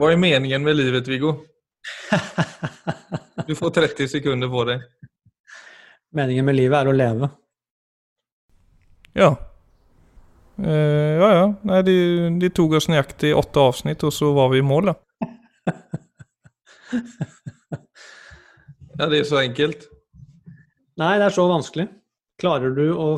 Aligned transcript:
Hva 0.00 0.14
er 0.14 0.16
meningen 0.16 0.62
med 0.64 0.78
livet, 0.78 1.08
Viggo? 1.12 1.34
Du 3.48 3.54
får 3.56 3.70
30 3.76 4.08
sekunder 4.08 4.48
på 4.48 4.62
deg. 4.68 4.80
Meningen 6.16 6.46
med 6.46 6.56
livet 6.56 6.76
er 6.78 6.88
å 6.88 6.94
leve. 6.94 7.28
Ja. 9.18 9.28
Uh, 10.60 11.18
ja, 11.20 11.28
ja. 11.34 11.46
Nei, 11.68 11.80
de, 11.84 11.96
det 12.40 12.52
tok 12.56 12.78
oss 12.78 12.88
nøyaktig 12.88 13.34
åtte 13.36 13.60
avsnitt, 13.60 14.04
og 14.06 14.12
så 14.14 14.30
var 14.36 14.48
vi 14.54 14.62
i 14.62 14.64
mål, 14.64 14.92
da. 14.92 14.94
ja, 19.00 19.04
det 19.04 19.20
er 19.20 19.28
så 19.28 19.42
enkelt. 19.42 19.84
Nei, 21.00 21.14
det 21.20 21.28
er 21.28 21.36
så 21.36 21.44
vanskelig. 21.50 21.90
Klarer 22.40 22.72
du 22.76 22.86
å 22.94 23.12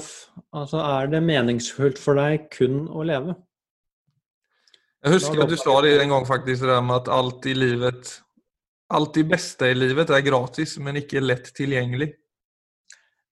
Altså, 0.52 0.82
er 0.82 1.06
det 1.12 1.22
meningsfullt 1.24 1.98
for 2.00 2.18
deg 2.18 2.50
kun 2.52 2.88
å 2.90 3.06
leve? 3.06 3.38
Jeg 5.02 5.16
husker 5.16 5.42
at 5.42 5.50
du 5.50 5.58
sa 5.58 5.74
det 5.82 5.96
en 5.98 6.12
gang, 6.14 6.26
faktisk, 6.26 6.62
det 6.62 6.70
der 6.70 6.82
med 6.86 7.00
at 7.02 7.10
alt 7.10 7.46
i 7.50 7.56
livet 7.58 8.18
Alt 8.92 9.14
det 9.16 9.24
beste 9.24 9.70
i 9.72 9.74
livet 9.74 10.10
er 10.12 10.20
gratis, 10.20 10.74
men 10.78 10.98
ikke 11.00 11.22
lett 11.22 11.46
tilgjengelig. 11.56 12.10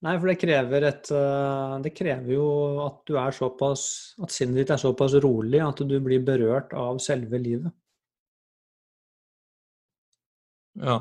Nei, 0.01 0.15
for 0.16 0.30
det 0.30 0.38
krever 0.41 0.87
et 0.88 1.10
eh, 1.12 1.74
Det 1.84 1.93
krever 1.93 2.33
jo 2.33 2.46
at 2.87 3.02
du 3.05 3.19
er 3.20 3.34
såpass 3.37 3.83
At 4.24 4.33
sinnet 4.33 4.62
ditt 4.62 4.73
er 4.73 4.80
såpass 4.80 5.19
rolig 5.20 5.60
at 5.60 5.83
du 5.84 5.98
blir 6.01 6.24
berørt 6.24 6.73
av 6.73 7.02
selve 7.05 7.37
livet. 7.43 7.69
Ja. 10.80 10.96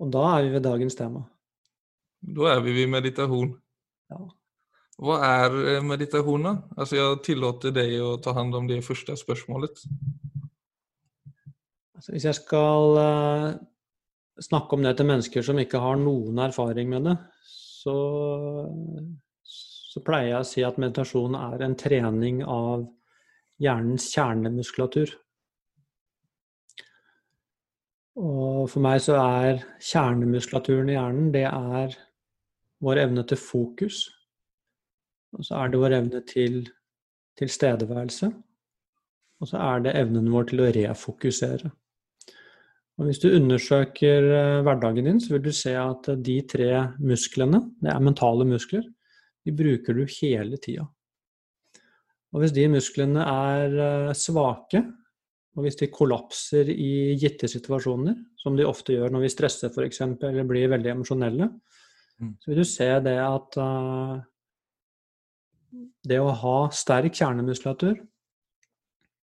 Og 0.00 0.12
da 0.14 0.24
er 0.38 0.46
vi 0.46 0.54
ved 0.54 0.64
dagens 0.64 0.96
tema. 0.96 1.26
Da 2.36 2.54
er 2.54 2.64
vi 2.64 2.72
ved 2.78 2.88
meditasjon. 2.94 3.52
Ja. 4.12 4.22
Hva 4.96 5.16
er 5.20 5.56
eh, 5.74 5.82
meditasjon? 5.84 6.48
Altså, 6.76 6.96
jeg 6.96 7.22
tillater 7.26 7.74
deg 7.76 7.98
å 8.00 8.14
ta 8.22 8.32
hånd 8.36 8.56
om 8.56 8.68
det 8.68 8.80
første 8.84 9.16
spørsmålet. 9.20 9.82
Altså, 11.96 12.14
hvis 12.14 12.24
jeg 12.28 12.38
skal 12.38 12.96
uh, 12.96 13.50
snakke 14.40 14.76
om 14.76 14.86
det 14.86 14.94
til 14.96 15.08
mennesker 15.10 15.44
som 15.44 15.60
ikke 15.60 15.82
har 15.84 16.00
noen 16.00 16.40
erfaring 16.46 16.88
med 16.92 17.10
det, 17.10 17.16
så, 17.44 17.96
så 19.44 20.02
pleier 20.04 20.32
jeg 20.32 20.40
å 20.40 20.48
si 20.48 20.64
at 20.64 20.80
meditasjon 20.80 21.36
er 21.40 21.64
en 21.66 21.76
trening 21.76 22.42
av 22.44 22.88
hjernens 23.60 24.08
kjernemuskulatur. 24.12 25.12
Og 28.16 28.64
for 28.72 28.80
meg 28.80 29.02
så 29.04 29.20
er 29.20 29.64
kjernemuskulaturen 29.76 30.88
i 30.88 30.96
hjernen, 30.96 31.32
det 31.36 31.44
er 31.50 31.96
vår 32.80 33.04
evne 33.04 33.24
til 33.28 33.40
fokus. 33.40 34.06
Og 35.36 35.44
så 35.44 35.60
er 35.60 35.72
det 35.72 35.80
vår 35.80 35.96
evne 35.98 36.22
til 36.28 36.60
tilstedeværelse. 37.36 38.30
Og 39.40 39.50
så 39.50 39.60
er 39.60 39.82
det 39.84 39.96
evnen 40.00 40.30
vår 40.32 40.48
til 40.50 40.62
å 40.64 40.70
refokusere. 40.72 41.70
Og 42.96 43.08
Hvis 43.08 43.20
du 43.20 43.28
undersøker 43.28 44.26
eh, 44.32 44.62
hverdagen 44.64 45.04
din, 45.04 45.18
så 45.20 45.34
vil 45.34 45.42
du 45.44 45.52
se 45.52 45.74
at 45.76 46.06
eh, 46.08 46.20
de 46.24 46.36
tre 46.48 46.70
musklene, 46.96 47.60
det 47.84 47.90
er 47.92 48.04
mentale 48.04 48.46
muskler, 48.48 48.86
de 49.44 49.52
bruker 49.52 49.98
du 49.98 50.06
hele 50.16 50.56
tida. 50.56 50.86
Og 52.32 52.40
hvis 52.40 52.54
de 52.56 52.64
musklene 52.72 53.20
er 53.20 53.76
eh, 53.88 54.14
svake, 54.16 54.80
og 55.56 55.64
hvis 55.64 55.76
de 55.80 55.90
kollapser 55.92 56.72
i 56.72 57.16
gitte 57.20 57.48
situasjoner, 57.48 58.16
som 58.40 58.56
de 58.56 58.64
ofte 58.68 58.96
gjør 58.96 59.12
når 59.12 59.26
vi 59.26 59.32
stresser 59.32 59.72
f.eks. 59.72 60.00
eller 60.00 60.48
blir 60.48 60.72
veldig 60.72 60.94
emosjonelle, 60.94 61.50
mm. 62.16 62.32
så 62.40 62.50
vil 62.50 62.60
du 62.60 62.68
se 62.68 62.88
det 63.04 63.16
at 63.20 63.60
det 66.06 66.18
å 66.22 66.34
ha 66.42 66.58
sterk 66.74 67.16
kjernemuskulatur, 67.18 67.96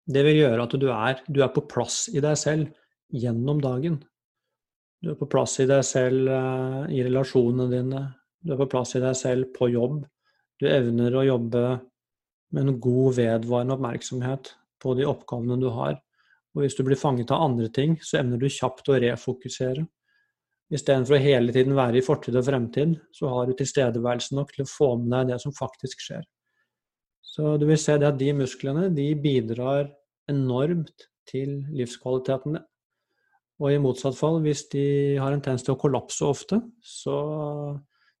det 0.03 0.23
vil 0.27 0.41
gjøre 0.41 0.65
at 0.65 0.73
du 0.79 0.89
er, 0.91 1.21
du 1.31 1.39
er 1.43 1.51
på 1.55 1.63
plass 1.69 2.09
i 2.11 2.21
deg 2.23 2.35
selv 2.39 2.73
gjennom 3.13 3.61
dagen. 3.63 4.01
Du 5.03 5.11
er 5.13 5.19
på 5.19 5.27
plass 5.31 5.57
i 5.63 5.67
deg 5.67 5.83
selv 5.87 6.31
uh, 6.31 6.83
i 6.91 7.03
relasjonene 7.05 7.69
dine. 7.71 8.03
Du 8.43 8.53
er 8.53 8.59
på 8.59 8.69
plass 8.71 8.95
i 8.97 9.03
deg 9.03 9.15
selv 9.19 9.51
på 9.55 9.69
jobb. 9.71 10.01
Du 10.59 10.67
evner 10.67 11.15
å 11.15 11.25
jobbe 11.27 11.63
med 12.53 12.67
en 12.67 12.79
god, 12.83 13.15
vedvarende 13.17 13.77
oppmerksomhet 13.77 14.53
på 14.83 14.95
de 14.99 15.07
oppgavene 15.07 15.57
du 15.59 15.69
har. 15.73 15.97
Og 16.53 16.63
hvis 16.63 16.77
du 16.77 16.83
blir 16.85 16.99
fanget 16.99 17.31
av 17.33 17.47
andre 17.47 17.69
ting, 17.73 17.97
så 18.03 18.19
evner 18.19 18.39
du 18.39 18.51
kjapt 18.51 18.91
å 18.91 18.99
refokusere. 19.01 19.85
Istedenfor 20.73 21.17
å 21.17 21.23
hele 21.23 21.53
tiden 21.53 21.75
være 21.77 21.99
i 21.99 22.05
fortid 22.05 22.37
og 22.39 22.45
fremtid, 22.47 22.95
så 23.13 23.31
har 23.31 23.47
du 23.47 23.55
tilstedeværelse 23.57 24.37
nok 24.37 24.53
til 24.53 24.65
å 24.65 24.69
få 24.69 24.93
med 25.01 25.11
deg 25.13 25.33
det 25.33 25.41
som 25.43 25.55
faktisk 25.55 26.03
skjer. 26.05 26.23
Så 27.23 27.55
du 27.57 27.65
vil 27.69 27.79
se 27.79 27.95
det 27.97 28.11
at 28.11 28.19
de 28.19 28.29
musklene 28.35 28.89
de 28.93 29.07
bidrar 29.17 29.87
enormt 30.29 31.07
til 31.29 31.63
livskvaliteten 31.73 32.59
din. 32.59 32.69
Og 33.63 33.71
i 33.71 33.79
motsatt 33.79 34.17
fall, 34.17 34.41
hvis 34.43 34.65
de 34.73 34.83
har 35.21 35.31
en 35.31 35.41
tendens 35.41 35.63
til 35.63 35.75
å 35.75 35.79
kollapse 35.79 36.25
ofte, 36.25 36.59
så, 36.83 37.15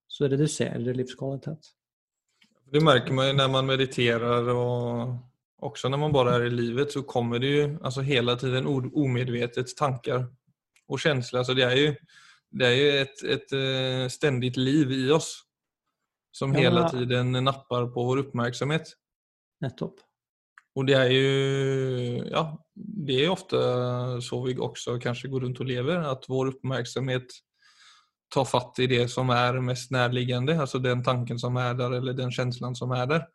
så 0.07 0.29
reduserer 0.31 0.83
det 0.85 0.95
livskvalitet. 0.95 1.73
Det 2.73 2.81
merker 2.81 3.13
man 3.13 3.27
jo 3.27 3.37
når 3.37 3.49
man 3.51 3.67
mediterer, 3.67 4.47
og 4.53 5.65
også 5.67 5.91
når 5.91 6.01
man 6.05 6.15
bare 6.15 6.37
er 6.37 6.47
i 6.47 6.53
livet, 6.53 6.93
så 6.93 7.03
kommer 7.05 7.41
det 7.43 7.51
jo 7.51 7.65
altså, 7.83 8.05
hele 8.07 8.37
tiden 8.39 8.69
umedvetet 8.69 9.73
tanker 9.77 10.29
og 10.87 11.01
følelser. 11.01 11.41
Altså, 11.41 11.57
det 11.57 11.67
er 11.67 11.75
jo, 11.81 11.91
det 12.53 12.69
er 12.69 12.77
jo 12.77 12.87
et, 13.01 13.25
et 13.35 13.57
et, 13.57 14.07
stendig 14.13 14.55
liv 14.57 14.95
i 14.95 15.09
oss 15.11 15.42
som 16.33 16.53
ja, 16.53 16.65
hele 16.65 16.87
tiden 16.89 17.31
napper 17.45 17.87
på 17.93 18.07
vår 18.09 18.25
oppmerksomhet. 18.27 18.95
Nettopp. 19.63 20.01
Og 20.73 20.87
det 20.89 20.97
er 20.97 21.11
jo 21.13 22.23
Ja, 22.31 22.43
det 22.73 23.19
er 23.21 23.33
ofte 23.33 23.59
så 24.25 24.39
vi 24.45 24.55
også 24.57 24.97
kanskje 25.01 25.29
går 25.29 25.45
rundt 25.45 25.61
og 25.61 25.69
lever, 25.69 26.01
at 26.09 26.25
vår 26.29 26.55
oppmerksomhet 26.55 27.35
tar 28.33 28.47
fatt 28.49 28.81
i 28.81 28.89
det 28.89 29.05
som 29.13 29.29
er 29.29 29.59
mest 29.61 29.91
nærliggende, 29.93 30.55
altså 30.57 30.81
den 30.81 31.03
tanken 31.05 31.37
som 31.37 31.57
er 31.61 31.75
der, 31.77 31.99
eller 31.99 32.17
den 32.17 32.33
følelsen 32.33 32.73
som 32.75 32.91
er 32.97 33.05
der. 33.11 33.27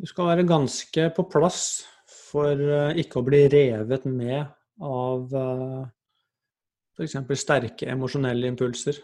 Du 0.00 0.08
skal 0.08 0.30
være 0.32 0.46
ganske 0.48 1.10
på 1.14 1.26
plass 1.28 1.84
for 2.30 2.56
eh, 2.56 2.96
ikke 3.04 3.20
å 3.20 3.26
bli 3.26 3.44
revet 3.52 4.08
med 4.08 4.48
av 4.80 5.36
f.eks. 6.96 7.18
sterke 7.38 7.90
emosjonelle 7.92 8.48
impulser. 8.50 8.96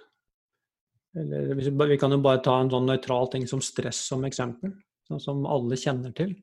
Eller 1.18 1.54
vi 1.90 1.98
kan 1.98 2.12
jo 2.14 2.20
bare 2.22 2.42
ta 2.44 2.54
en 2.60 2.70
sånn 2.70 2.86
nøytral 2.86 3.30
ting 3.32 3.46
som 3.50 3.62
stress 3.64 4.04
som 4.12 4.22
eksempel, 4.28 4.76
sånn 5.08 5.22
som 5.22 5.46
alle 5.50 5.78
kjenner 5.80 6.14
til. 6.14 6.36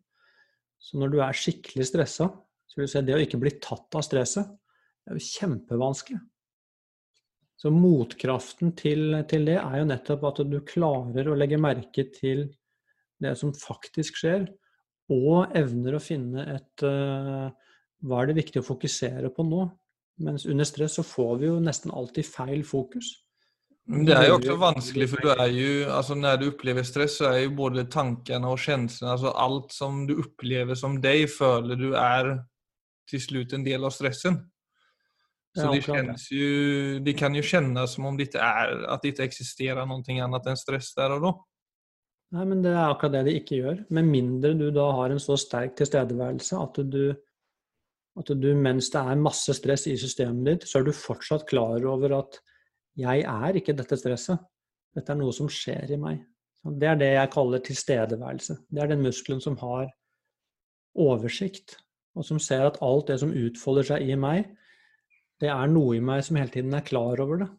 Så 0.78 1.00
når 1.00 1.14
du 1.14 1.22
er 1.24 1.38
skikkelig 1.38 1.88
stressa, 1.88 2.28
så 2.68 2.80
vil 2.80 2.90
du 2.90 2.92
se 2.92 3.04
det 3.06 3.16
å 3.16 3.22
ikke 3.24 3.40
bli 3.42 3.54
tatt 3.64 3.96
av 3.96 4.04
stresset, 4.06 4.50
det 5.08 5.14
er 5.14 5.20
jo 5.20 5.30
kjempevanskelig. 5.30 6.20
Så 7.58 7.72
motkraften 7.74 8.76
til, 8.78 9.16
til, 9.30 9.48
det 9.50 9.58
er 9.58 9.80
jo 9.80 9.90
nettopp 9.90 10.28
at 10.30 10.44
du 10.46 10.60
klarer 10.68 11.32
å 11.32 11.38
legge 11.38 11.58
merke 11.58 12.06
til 12.14 12.46
det 13.24 13.34
som 13.40 13.56
faktisk 13.58 14.20
skjer, 14.20 14.46
og 15.10 15.56
evner 15.56 15.96
å 15.96 16.04
finne 16.04 16.44
et 16.52 16.84
uh, 16.84 17.48
Hva 18.04 18.20
er 18.20 18.30
det 18.30 18.42
viktig 18.44 18.60
å 18.62 18.68
fokusere 18.68 19.32
på 19.34 19.46
nå? 19.48 19.64
Mens 20.22 20.46
under 20.46 20.68
stress 20.68 20.98
så 21.00 21.06
får 21.08 21.40
vi 21.40 21.48
jo 21.48 21.56
nesten 21.64 21.94
alltid 21.96 22.28
feil 22.28 22.62
fokus. 22.68 23.14
Det 23.88 24.12
er 24.12 24.26
jo 24.28 24.36
også 24.36 24.58
vanskelig, 24.60 25.06
for 25.14 25.24
du 25.24 25.30
er 25.32 25.48
jo, 25.54 25.72
altså 25.96 26.16
når 26.20 26.42
du 26.42 26.50
opplever 26.50 26.84
stress, 26.84 27.22
så 27.22 27.30
er 27.30 27.46
jo 27.46 27.54
både 27.56 27.86
tankene 27.88 28.50
og 28.52 28.60
følelsene 28.60 29.14
altså 29.14 29.32
alt 29.32 29.72
som 29.72 30.02
du 30.10 30.18
opplever 30.20 30.76
som 30.76 30.98
deg, 31.04 31.24
føler 31.32 31.80
du 31.80 31.94
er 31.96 32.34
til 33.08 33.24
slutt 33.24 33.56
en 33.56 33.64
del 33.64 33.88
av 33.88 33.94
stressen. 33.96 34.42
Så 35.58 35.72
det, 35.72 35.82
känns 35.82 36.32
ju, 36.32 37.00
det 37.00 37.14
kan 37.18 37.36
jo 37.36 37.42
kjennes 37.42 37.96
som 37.96 38.06
om 38.06 38.18
det 38.18 38.28
ikke 38.28 38.44
er, 38.44 38.74
at 38.92 39.02
det 39.02 39.14
ikke 39.14 39.30
eksisterer 39.32 39.88
noe 39.90 40.04
annet 40.04 40.50
enn 40.52 40.60
stress 40.60 40.92
der 40.98 41.16
og 41.16 41.24
da. 41.24 41.32
Nei, 42.36 42.44
men 42.44 42.62
det 42.62 42.74
er 42.76 42.92
akkurat 42.92 43.16
det 43.16 43.24
det 43.30 43.38
ikke 43.40 43.62
gjør. 43.62 43.80
Med 43.96 44.12
mindre 44.12 44.52
du 44.60 44.68
da 44.76 44.90
har 45.00 45.16
en 45.16 45.24
så 45.24 45.38
sterk 45.40 45.78
tilstedeværelse 45.80 46.60
at 46.60 46.82
du, 46.92 47.16
at 48.20 48.36
du 48.36 48.50
mens 48.60 48.92
det 48.94 49.02
er 49.02 49.24
masse 49.24 49.56
stress 49.56 49.88
i 49.88 49.96
systemet 49.98 50.52
ditt, 50.52 50.68
så 50.68 50.82
er 50.82 50.90
du 50.90 50.94
fortsatt 50.94 51.48
klar 51.50 51.88
over 51.88 52.20
at 52.20 52.42
jeg 52.98 53.26
er 53.30 53.60
ikke 53.60 53.76
dette 53.78 53.98
stresset. 54.00 54.42
Dette 54.98 55.14
er 55.14 55.20
noe 55.20 55.34
som 55.36 55.50
skjer 55.52 55.94
i 55.94 56.00
meg. 56.02 56.24
Det 56.68 56.88
er 56.90 56.98
det 57.00 57.12
jeg 57.14 57.32
kaller 57.34 57.62
tilstedeværelse. 57.64 58.58
Det 58.74 58.82
er 58.82 58.90
den 58.92 59.04
muskelen 59.06 59.42
som 59.44 59.58
har 59.62 59.92
oversikt, 60.98 61.78
og 62.18 62.26
som 62.26 62.40
ser 62.42 62.66
at 62.66 62.80
alt 62.84 63.12
det 63.12 63.20
som 63.22 63.34
utfolder 63.36 63.92
seg 63.92 64.10
i 64.10 64.18
meg, 64.20 64.48
det 65.38 65.52
er 65.54 65.70
noe 65.70 66.00
i 66.00 66.02
meg 66.02 66.24
som 66.26 66.40
hele 66.40 66.50
tiden 66.54 66.74
er 66.74 66.86
klar 66.86 67.22
over 67.22 67.44
det. 67.44 67.50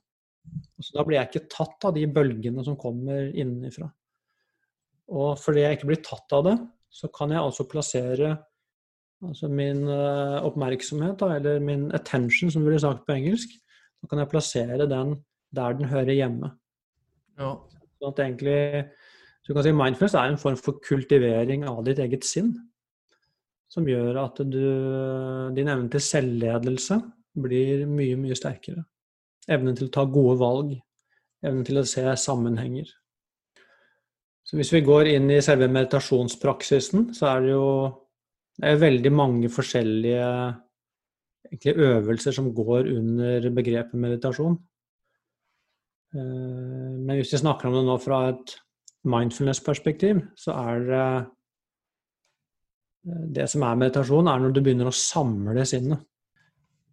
Så 0.82 0.96
da 0.96 1.04
blir 1.06 1.20
jeg 1.20 1.30
ikke 1.30 1.52
tatt 1.52 1.86
av 1.86 1.94
de 1.94 2.04
bølgene 2.10 2.64
som 2.66 2.76
kommer 2.80 3.28
innenfra. 3.30 3.86
Og 5.14 5.38
fordi 5.40 5.62
jeg 5.62 5.78
ikke 5.78 5.90
blir 5.92 6.02
tatt 6.04 6.34
av 6.34 6.44
det, 6.48 6.56
så 6.90 7.10
kan 7.14 7.32
jeg 7.32 7.44
altså 7.44 7.68
plassere 7.68 8.34
altså 9.24 9.48
min 9.50 9.82
eh, 9.90 10.36
oppmerksomhet, 10.46 11.22
eller 11.22 11.62
min 11.62 11.88
attention, 11.94 12.50
som 12.50 12.62
du 12.62 12.70
ville 12.70 12.82
sagt 12.82 13.06
på 13.06 13.16
engelsk, 13.16 13.54
så 13.98 14.10
kan 14.10 14.22
jeg 14.22 14.30
plassere 14.30 14.86
den 14.90 15.16
der 15.54 15.76
den 15.78 15.90
hører 15.90 16.14
hjemme. 16.14 16.52
Ja. 17.38 17.54
Sånn 17.98 18.12
at 18.12 18.22
egentlig, 18.24 18.58
så 19.42 19.50
du 19.50 19.56
kan 19.56 19.66
si 19.66 19.74
Mindfulness 19.74 20.16
er 20.18 20.32
en 20.32 20.40
form 20.40 20.58
for 20.60 20.80
kultivering 20.84 21.64
av 21.68 21.84
ditt 21.86 22.02
eget 22.04 22.26
sinn. 22.28 22.56
som 23.68 23.84
gjør 23.84 24.16
at 24.22 24.38
du, 24.48 24.62
din 25.52 25.68
evne 25.68 25.90
til 25.92 26.00
selvledelse 26.00 26.96
blir 27.36 27.82
mye, 27.84 28.16
mye 28.16 28.36
sterkere. 28.36 28.80
Evnen 29.44 29.76
til 29.76 29.90
å 29.90 29.92
ta 29.92 30.06
gode 30.08 30.38
valg. 30.40 30.70
Evnen 31.44 31.66
til 31.68 31.76
å 31.76 31.84
se 31.84 32.04
sammenhenger. 32.16 32.88
Så 34.48 34.56
hvis 34.56 34.72
vi 34.72 34.80
går 34.80 35.10
inn 35.12 35.28
i 35.28 35.42
selve 35.44 35.68
meditasjonspraksisen, 35.68 37.10
så 37.12 37.28
er 37.34 37.44
det 37.44 37.52
jo 37.52 37.66
det 38.58 38.72
er 38.72 38.80
veldig 38.80 39.12
mange 39.14 39.48
forskjellige 39.52 40.24
øvelser 41.84 42.34
som 42.34 42.48
går 42.54 42.88
under 42.96 43.50
begrepet 43.54 44.00
meditasjon. 44.00 44.56
Eh, 46.14 46.94
men 46.96 47.18
hvis 47.18 47.34
vi 47.34 47.42
snakker 47.42 47.68
om 47.68 47.76
det 47.76 47.84
nå 47.86 47.96
fra 48.00 48.20
et 48.32 48.54
mindfulness-perspektiv, 49.08 50.22
så 50.38 50.56
er 50.56 50.86
det 50.88 51.08
eh, 53.08 53.24
Det 53.38 53.48
som 53.48 53.64
er 53.64 53.80
meditasjon, 53.80 54.28
er 54.28 54.40
når 54.42 54.54
du 54.54 54.62
begynner 54.62 54.90
å 54.90 54.94
samle 54.94 55.64
sinnet. 55.68 56.00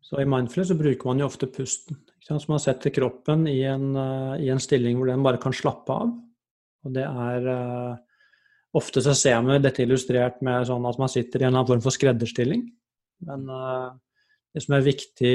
Så 0.06 0.20
i 0.22 0.28
mindfulness 0.30 0.70
så 0.70 0.78
bruker 0.78 1.10
man 1.10 1.20
jo 1.20 1.28
ofte 1.28 1.50
pusten. 1.50 1.98
Så 2.22 2.38
man 2.48 2.62
setter 2.62 2.94
kroppen 2.94 3.48
i 3.50 3.62
en, 3.68 3.96
eh, 3.98 4.46
i 4.46 4.52
en, 4.54 4.62
stilling 4.62 5.00
hvor 5.00 5.10
den 5.10 5.24
bare 5.26 5.42
kan 5.42 5.56
slappe 5.56 5.92
av. 5.92 6.12
Og 6.86 6.94
det 6.94 7.06
er 7.06 8.02
Ofte 8.76 9.00
så 9.00 9.14
ser 9.16 9.40
vi 9.40 9.56
dette 9.64 9.86
illustrert 9.86 10.42
med 10.44 10.66
sånn 10.68 10.84
at 10.84 10.98
man 11.00 11.08
sitter 11.08 11.40
i 11.40 11.46
en 11.48 11.56
form 11.64 11.80
for 11.80 11.96
skredderstilling. 11.96 12.66
Men 13.24 13.46
det 14.52 14.64
som 14.66 14.76
er 14.76 14.84
viktig 14.84 15.32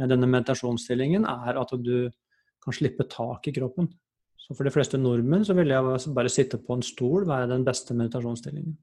med 0.00 0.08
denne 0.08 0.24
meditasjonsstillingen, 0.32 1.26
er 1.28 1.60
at 1.60 1.74
du 1.84 2.08
kan 2.62 2.76
slippe 2.76 3.06
tak 3.10 3.48
i 3.48 3.54
kroppen. 3.56 3.90
Så 4.42 4.56
for 4.56 4.66
de 4.66 4.72
fleste 4.74 4.98
nordmenn 4.98 5.44
så 5.46 5.54
vil 5.58 5.70
jeg 5.70 6.14
bare 6.16 6.32
sitte 6.32 6.58
på 6.58 6.76
en 6.76 6.84
stol 6.84 7.26
være 7.28 7.50
den 7.52 7.66
beste 7.66 7.94
meditasjonsstillingen. 7.94 8.74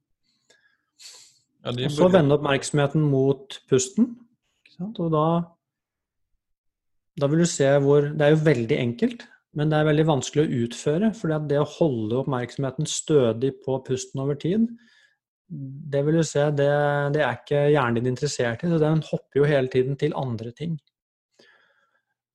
Ja, 1.65 1.73
og 1.73 1.91
så 1.91 2.07
vende 2.11 2.37
oppmerksomheten 2.37 3.03
mot 3.11 3.57
pusten. 3.69 4.13
Og 4.79 5.09
da, 5.11 5.25
da 7.19 7.27
vil 7.27 7.43
du 7.43 7.49
se 7.51 7.67
hvor 7.83 8.07
Det 8.15 8.23
er 8.23 8.31
jo 8.31 8.45
veldig 8.45 8.77
enkelt, 8.79 9.25
men 9.59 9.71
det 9.71 9.79
er 9.79 9.89
veldig 9.89 10.05
vanskelig 10.07 10.45
å 10.45 10.61
utføre. 10.63 11.09
For 11.17 11.35
det 11.51 11.59
å 11.59 11.67
holde 11.75 12.21
oppmerksomheten 12.21 12.87
stødig 12.87 13.57
på 13.65 13.81
pusten 13.87 14.23
over 14.23 14.39
tid, 14.39 14.69
det 15.49 16.05
vil 16.05 16.21
du 16.21 16.23
se, 16.23 16.45
det, 16.55 16.69
det 17.15 17.23
er 17.25 17.39
ikke 17.41 17.65
hjernen 17.73 17.99
din 17.99 18.13
interessert 18.13 18.63
i. 18.63 18.71
Så 18.71 18.79
den 18.79 19.03
hopper 19.09 19.41
jo 19.41 19.49
hele 19.49 19.71
tiden 19.73 19.99
til 19.99 20.15
andre 20.15 20.53
ting. 20.55 20.77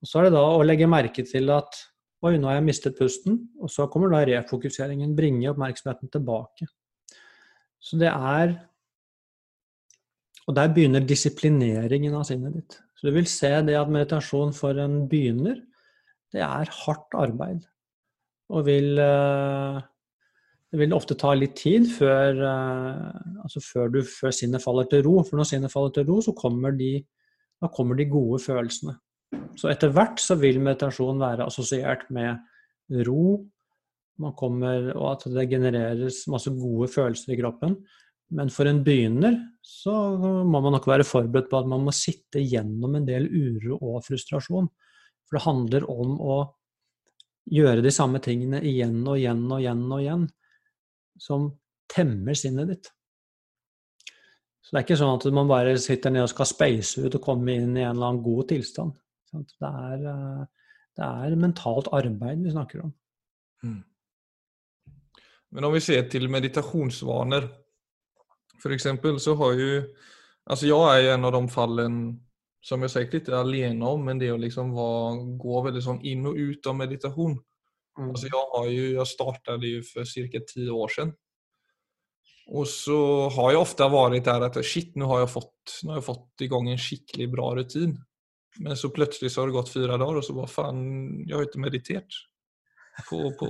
Og 0.05 0.09
Så 0.09 0.21
er 0.21 0.29
det 0.29 0.37
da 0.37 0.45
å 0.45 0.65
legge 0.67 0.91
merke 0.91 1.25
til 1.25 1.49
at 1.55 1.81
Oi, 2.25 2.39
nå 2.41 2.49
har 2.49 2.57
jeg 2.57 2.65
mistet 2.65 2.95
pusten. 2.97 3.35
Og 3.61 3.69
så 3.69 3.85
kommer 3.93 4.09
da 4.09 4.23
refokuseringen. 4.25 5.13
Bringe 5.17 5.51
oppmerksomheten 5.51 6.09
tilbake. 6.13 6.69
Så 7.77 7.99
det 8.01 8.09
er 8.13 8.55
Og 10.49 10.57
der 10.57 10.73
begynner 10.73 11.01
disiplineringen 11.01 12.15
av 12.17 12.27
sinnet 12.29 12.53
ditt. 12.53 12.75
Så 12.97 13.09
du 13.09 13.15
vil 13.17 13.29
se 13.29 13.49
det 13.65 13.77
at 13.81 13.89
meditasjon 13.89 14.53
for 14.53 14.77
en 14.77 15.07
begynner, 15.09 15.63
det 16.33 16.43
er 16.45 16.69
hardt 16.85 17.17
arbeid. 17.17 17.63
Og 18.53 18.67
vil 18.67 18.99
eh, 19.01 19.81
Det 20.73 20.81
vil 20.81 20.93
ofte 20.93 21.15
ta 21.15 21.33
litt 21.33 21.57
tid 21.57 21.89
før, 21.89 22.41
eh, 22.45 23.41
altså 23.45 23.61
før, 23.65 23.89
du, 23.89 24.03
før 24.03 24.37
sinnet 24.37 24.65
faller 24.65 24.85
til 24.91 25.05
ro. 25.07 25.23
For 25.25 25.41
når 25.41 25.49
sinnet 25.49 25.73
faller 25.73 25.97
til 25.97 26.09
ro, 26.09 26.21
så 26.21 26.37
kommer 26.37 26.77
de, 26.77 26.99
kommer 27.73 27.97
de 27.97 28.09
gode 28.11 28.43
følelsene. 28.45 28.99
Så 29.59 29.71
etter 29.71 29.93
hvert 29.95 30.21
så 30.23 30.37
vil 30.41 30.61
meditasjon 30.63 31.21
være 31.23 31.47
assosiert 31.49 32.09
med 32.15 32.41
ro, 33.07 33.43
man 34.23 34.35
kommer, 34.39 34.93
og 34.95 35.09
at 35.17 35.27
det 35.35 35.49
genereres 35.51 36.25
masse 36.31 36.53
gode 36.55 36.89
følelser 36.93 37.35
i 37.35 37.39
kroppen. 37.41 37.77
Men 38.35 38.51
for 38.53 38.69
en 38.71 38.83
begynner 38.87 39.37
så 39.65 39.93
må 40.47 40.61
man 40.61 40.75
nok 40.77 40.87
være 40.89 41.07
forberedt 41.07 41.51
på 41.51 41.61
at 41.61 41.69
man 41.71 41.85
må 41.87 41.95
sitte 41.95 42.43
gjennom 42.43 42.95
en 42.99 43.07
del 43.09 43.27
uro 43.29 43.79
og 43.79 44.05
frustrasjon. 44.07 44.69
For 45.25 45.39
det 45.39 45.45
handler 45.47 45.87
om 45.91 46.19
å 46.21 46.39
gjøre 47.53 47.85
de 47.85 47.93
samme 47.93 48.21
tingene 48.25 48.63
igjen 48.65 49.03
og 49.03 49.19
igjen 49.19 49.45
og 49.51 49.61
igjen 49.61 49.85
og 49.89 50.03
igjen, 50.03 50.27
som 51.21 51.49
temmer 51.91 52.37
sinnet 52.39 52.71
ditt. 52.73 52.91
Så 54.65 54.73
det 54.73 54.81
er 54.81 54.87
ikke 54.87 55.01
sånn 55.01 55.19
at 55.19 55.27
man 55.37 55.51
bare 55.51 55.75
sitter 55.81 56.13
ned 56.13 56.25
og 56.25 56.33
skal 56.33 56.49
space 56.49 57.03
ut 57.05 57.19
og 57.19 57.25
komme 57.25 57.53
inn 57.53 57.75
i 57.77 57.85
en 57.85 57.93
eller 57.93 58.15
annen 58.15 58.25
god 58.25 58.49
tilstand. 58.55 58.95
Det 59.43 59.71
er, 59.71 60.07
eh, 60.13 60.71
det 60.95 61.09
er 61.09 61.37
mentalt 61.41 61.91
arbeid 61.93 62.45
vi 62.45 62.55
snakker 62.55 62.85
om. 62.87 62.95
Mm. 63.65 63.83
Men 65.55 65.69
om 65.69 65.75
vi 65.75 65.83
ser 65.83 66.09
til 66.11 66.31
meditasjonsvaner, 66.31 67.49
f.eks., 68.59 68.89
så 69.23 69.39
har 69.43 69.57
jo 69.61 69.71
Altså, 70.45 70.67
jeg 70.69 71.05
er 71.07 71.15
en 71.15 71.25
av 71.25 71.33
de 71.33 71.41
fallene 71.49 72.19
som 72.65 72.83
jeg 72.85 72.93
sikkert 72.93 73.23
ikke 73.23 73.33
er 73.33 73.47
alene 73.47 73.89
om, 73.89 74.03
men 74.05 74.19
det 74.21 74.29
å 74.29 74.41
liksom 74.41 74.75
var, 74.77 75.17
gå 75.41 75.61
veldig 75.65 75.83
sånn 75.85 76.03
inn 76.05 76.27
og 76.29 76.37
ut 76.37 76.69
av 76.69 76.77
meditasjon. 76.77 77.39
Mm. 77.97 78.11
Altså, 78.11 78.29
jeg 78.29 78.43
har 78.53 78.67
jo, 78.69 78.87
jeg 78.99 79.09
startet 79.09 79.65
jo 79.69 79.83
for 79.89 80.13
ca. 80.33 80.43
ti 80.51 80.67
år 80.69 80.93
siden. 80.93 81.15
Og 82.53 82.69
så 82.69 82.99
har 83.33 83.55
jeg 83.55 83.63
ofte 83.63 83.89
vært 83.89 84.29
der 84.29 84.45
at 84.51 84.59
shit, 84.69 84.93
nå 85.01 85.09
har 85.09 85.23
jeg 85.23 85.33
fått, 85.33 85.79
nå 85.85 85.95
har 85.95 86.03
jeg 86.03 86.09
fått 86.11 86.45
i 86.45 86.49
gang 86.53 86.69
en 86.69 86.83
skikkelig 86.87 87.29
bra 87.33 87.51
rutin. 87.57 87.95
Men 88.63 88.77
så 88.79 88.91
plutselig 88.95 89.33
så 89.33 89.43
har 89.43 89.51
det 89.51 89.57
gått 89.57 89.73
fyra 89.73 89.99
dager 89.99 90.21
og 90.21 90.25
så 90.25 90.37
bare 90.37 90.51
fan, 90.51 90.81
jeg 91.27 91.35
har 91.35 91.47
ikke 91.47 91.63
meditert 91.65 92.19
på, 93.09 93.19
på 93.39 93.49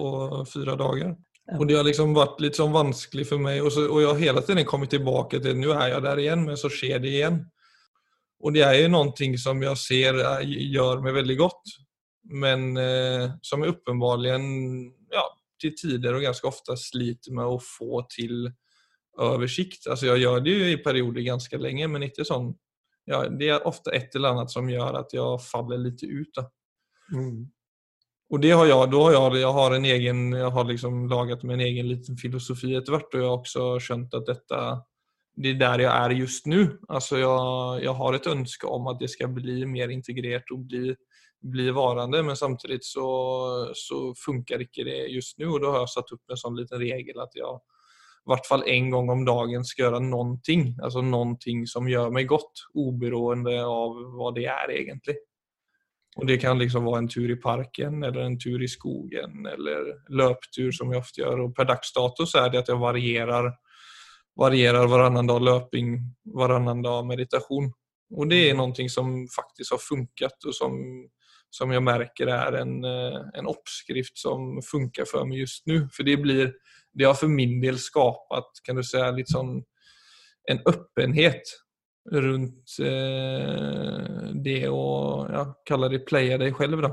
fyra 0.49 0.77
dager. 0.81 1.13
Og 1.59 1.67
det 1.69 1.77
har 1.77 1.85
liksom 1.85 2.15
vært 2.17 2.41
litt 2.41 2.57
sånn 2.57 2.73
vanskelig 2.73 3.27
for 3.29 3.43
meg. 3.43 3.61
Og, 3.61 3.69
så, 3.75 3.85
og 3.85 4.01
jeg 4.01 4.09
har 4.09 4.23
hele 4.23 4.45
tiden 4.47 4.69
kommet 4.69 4.95
tilbake 4.95 5.43
til 5.45 5.59
nå 5.61 5.75
er 5.77 5.93
jeg 5.93 6.05
der 6.07 6.23
igjen, 6.23 6.47
men 6.49 6.61
så 6.61 6.71
skjer 6.73 7.03
det 7.05 7.13
igjen. 7.13 7.43
Og 8.45 8.57
det 8.57 8.65
er 8.65 8.79
jo 8.79 8.91
noe 8.93 9.29
som 9.41 9.61
jeg 9.65 9.81
ser 9.81 10.21
gjør 10.45 11.05
meg 11.05 11.17
veldig 11.21 11.37
godt, 11.41 11.77
men 12.33 12.73
eh, 12.81 13.29
som 13.45 13.65
jeg 13.65 13.77
åpenbart 13.77 14.25
ja, 14.25 15.25
til 15.61 15.77
tider 15.77 16.17
og 16.17 16.25
ganske 16.25 16.49
ofte 16.49 16.77
sliter 16.81 17.37
med 17.37 17.45
å 17.45 17.61
få 17.61 18.03
til 18.13 18.49
oversikt. 19.21 19.87
Altså, 19.87 20.11
jeg 20.11 20.25
gjør 20.25 20.45
det 20.45 20.55
jo 20.57 20.69
i 20.73 20.83
perioder 20.83 21.29
ganske 21.29 21.61
lenge, 21.61 21.89
men 21.93 22.09
ikke 22.09 22.27
sånn 22.27 22.53
ja, 23.11 23.25
det 23.29 23.51
er 23.53 23.67
ofte 23.69 23.93
et 23.97 24.15
eller 24.17 24.35
annet 24.35 24.53
som 24.53 24.69
gjør 24.71 25.01
at 25.03 25.13
jeg 25.13 25.43
faller 25.45 25.83
litt 25.83 26.03
ut. 26.05 26.41
Mm. 27.13 27.45
Og 28.33 28.41
det 28.41 28.55
har 28.57 28.67
jeg, 28.67 28.91
Da 28.91 29.03
har 29.05 29.13
jeg, 29.15 29.43
jeg 29.43 29.53
har 29.59 29.77
en 29.77 29.85
egen, 29.85 30.23
jeg 30.33 30.51
har 30.57 30.65
liksom 30.65 31.07
laget 31.11 31.45
med 31.45 31.59
en 31.59 31.67
egen 31.67 31.89
liten 31.89 32.17
filosofi 32.17 32.73
etter 32.75 32.97
hvert, 32.97 33.13
og 33.13 33.21
jeg 33.21 33.29
har 33.29 33.39
også 33.39 33.67
skjønt 33.85 34.17
at 34.17 34.31
dette, 34.31 34.61
det 35.37 35.53
er 35.53 35.61
der 35.61 35.85
jeg 35.85 35.93
er 35.93 36.17
just 36.19 36.49
nå. 36.49 36.63
Altså 36.89 37.21
jeg, 37.21 37.83
jeg 37.85 37.95
har 38.01 38.17
et 38.17 38.31
ønske 38.33 38.71
om 38.71 38.89
at 38.89 39.03
det 39.03 39.11
skal 39.13 39.35
bli 39.35 39.61
mer 39.69 39.93
integrert 39.93 40.51
og 40.57 40.65
bli, 40.71 40.95
bli 41.45 41.69
varende, 41.77 42.25
men 42.25 42.41
samtidig 42.41 42.81
så, 42.89 43.07
så 43.77 44.01
funker 44.17 44.65
ikke 44.65 44.89
det 44.89 44.99
just 45.13 45.39
nå, 45.39 45.53
og 45.53 45.61
da 45.63 45.77
har 45.77 45.85
jeg 45.85 45.95
satt 45.99 46.17
opp 46.17 46.33
en 46.33 46.41
sånn 46.41 46.59
liten 46.59 46.81
regel 46.81 47.21
at 47.21 47.37
jeg 47.37 47.61
i 48.25 48.33
hvert 48.33 48.47
fall 48.49 48.63
en 48.73 48.91
gang 48.91 49.11
om 49.13 49.25
dagen 49.27 49.65
skal 49.69 49.85
gjøre 49.85 50.01
noen 50.01 50.39
ting. 50.45 50.71
Altså 50.81 51.03
noen 51.05 51.37
ting 51.41 51.67
som 51.69 51.89
gjør 51.89 52.13
meg 52.15 52.31
godt, 52.31 52.65
uberoende 52.73 53.59
av 53.61 53.99
hva 54.17 54.31
det 54.37 54.47
er 54.49 54.73
egentlig. 54.73 55.19
Og 56.17 56.27
Det 56.27 56.39
kan 56.41 56.59
liksom 56.59 56.87
være 56.87 57.03
en 57.03 57.09
tur 57.11 57.31
i 57.31 57.41
parken, 57.43 58.03
eller 58.07 58.23
en 58.23 58.39
tur 58.39 58.63
i 58.63 58.71
skogen, 58.71 59.47
eller 59.51 59.91
løptur 60.15 60.71
som 60.73 60.93
jeg 60.93 61.03
ofte 61.03 61.21
gjør. 61.21 61.47
Og 61.47 61.55
per 61.57 61.69
dags 61.69 61.93
dato 61.93 62.27
så 62.27 62.45
er 62.45 62.53
det 62.53 62.63
at 62.63 62.71
jeg 62.71 62.81
varierer, 62.81 63.51
varierer 64.39 64.87
varannan 64.91 65.27
dag 65.29 65.43
løping, 65.43 65.97
varannan 66.39 66.85
dag 66.87 67.03
meditasjon. 67.11 67.69
Og 68.15 68.31
det 68.31 68.41
er 68.47 68.57
noe 68.57 68.89
som 68.89 69.11
faktisk 69.35 69.75
har 69.75 69.83
funket, 69.83 70.39
og 70.47 70.55
som, 70.55 70.79
som 71.51 71.75
jeg 71.75 71.83
merker 71.83 72.31
er 72.31 72.61
en, 72.63 72.77
eh, 72.87 73.21
en 73.35 73.51
oppskrift 73.51 74.17
som 74.17 74.63
funker 74.63 75.09
for 75.11 75.27
meg 75.27 75.43
just 75.43 75.67
nå. 75.67 75.83
For 75.91 76.07
det 76.07 76.21
blir 76.23 76.55
det 76.95 77.07
har 77.09 77.17
for 77.19 77.31
min 77.31 77.59
del 77.63 77.79
skapat 77.83 78.63
kan 78.65 78.79
du 78.79 78.85
säga 78.87 79.13
sånn 79.27 79.57
en 80.51 80.61
öppenhet 80.69 81.51
rundt 82.13 82.77
eh, 82.85 84.31
det 84.45 84.61
å 84.69 84.85
ja, 85.31 85.45
kalla 85.67 85.89
det 85.89 86.05
playa 86.05 86.39
deg 86.41 86.57
selv. 86.59 86.83
Da. 86.85 86.93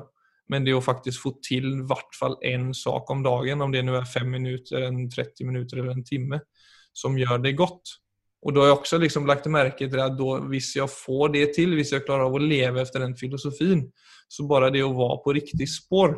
Men 0.52 0.66
det 0.68 0.76
å 0.76 0.84
faktisk 0.84 1.26
få 1.26 1.34
til 1.44 1.68
i 1.70 1.88
hvert 1.88 2.16
fall 2.16 2.38
en 2.48 2.72
sak 2.76 3.10
om 3.12 3.24
dagen, 3.24 3.64
om 3.64 3.74
det 3.74 3.84
nå 3.86 3.98
er 4.00 4.08
fem 4.08 4.30
minutter, 4.32 4.88
en 4.88 5.04
30 5.12 5.50
minutter 5.50 5.82
eller 5.82 5.98
en 5.98 6.08
time, 6.08 6.42
som 6.96 7.18
gjør 7.20 7.44
det 7.44 7.58
godt. 7.60 7.98
Og 8.42 8.56
da 8.56 8.64
har 8.64 8.72
jeg 8.72 8.80
også 8.80 9.00
liksom 9.04 9.28
lagt 9.30 9.46
merke 9.54 9.86
til 9.86 10.02
at 10.02 10.16
da, 10.18 10.40
hvis 10.50 10.72
jeg 10.80 10.90
får 10.90 11.36
det 11.36 11.46
til, 11.60 11.76
hvis 11.78 11.94
jeg 11.94 12.08
klarer 12.08 12.26
av 12.26 12.36
å 12.36 12.42
leve 12.42 12.82
etter 12.82 13.04
den 13.04 13.14
filosofien, 13.20 13.86
så 14.32 14.48
bare 14.50 14.72
det 14.74 14.82
å 14.86 14.96
være 14.96 15.20
på 15.26 15.36
riktig 15.38 15.68
spår, 15.70 16.16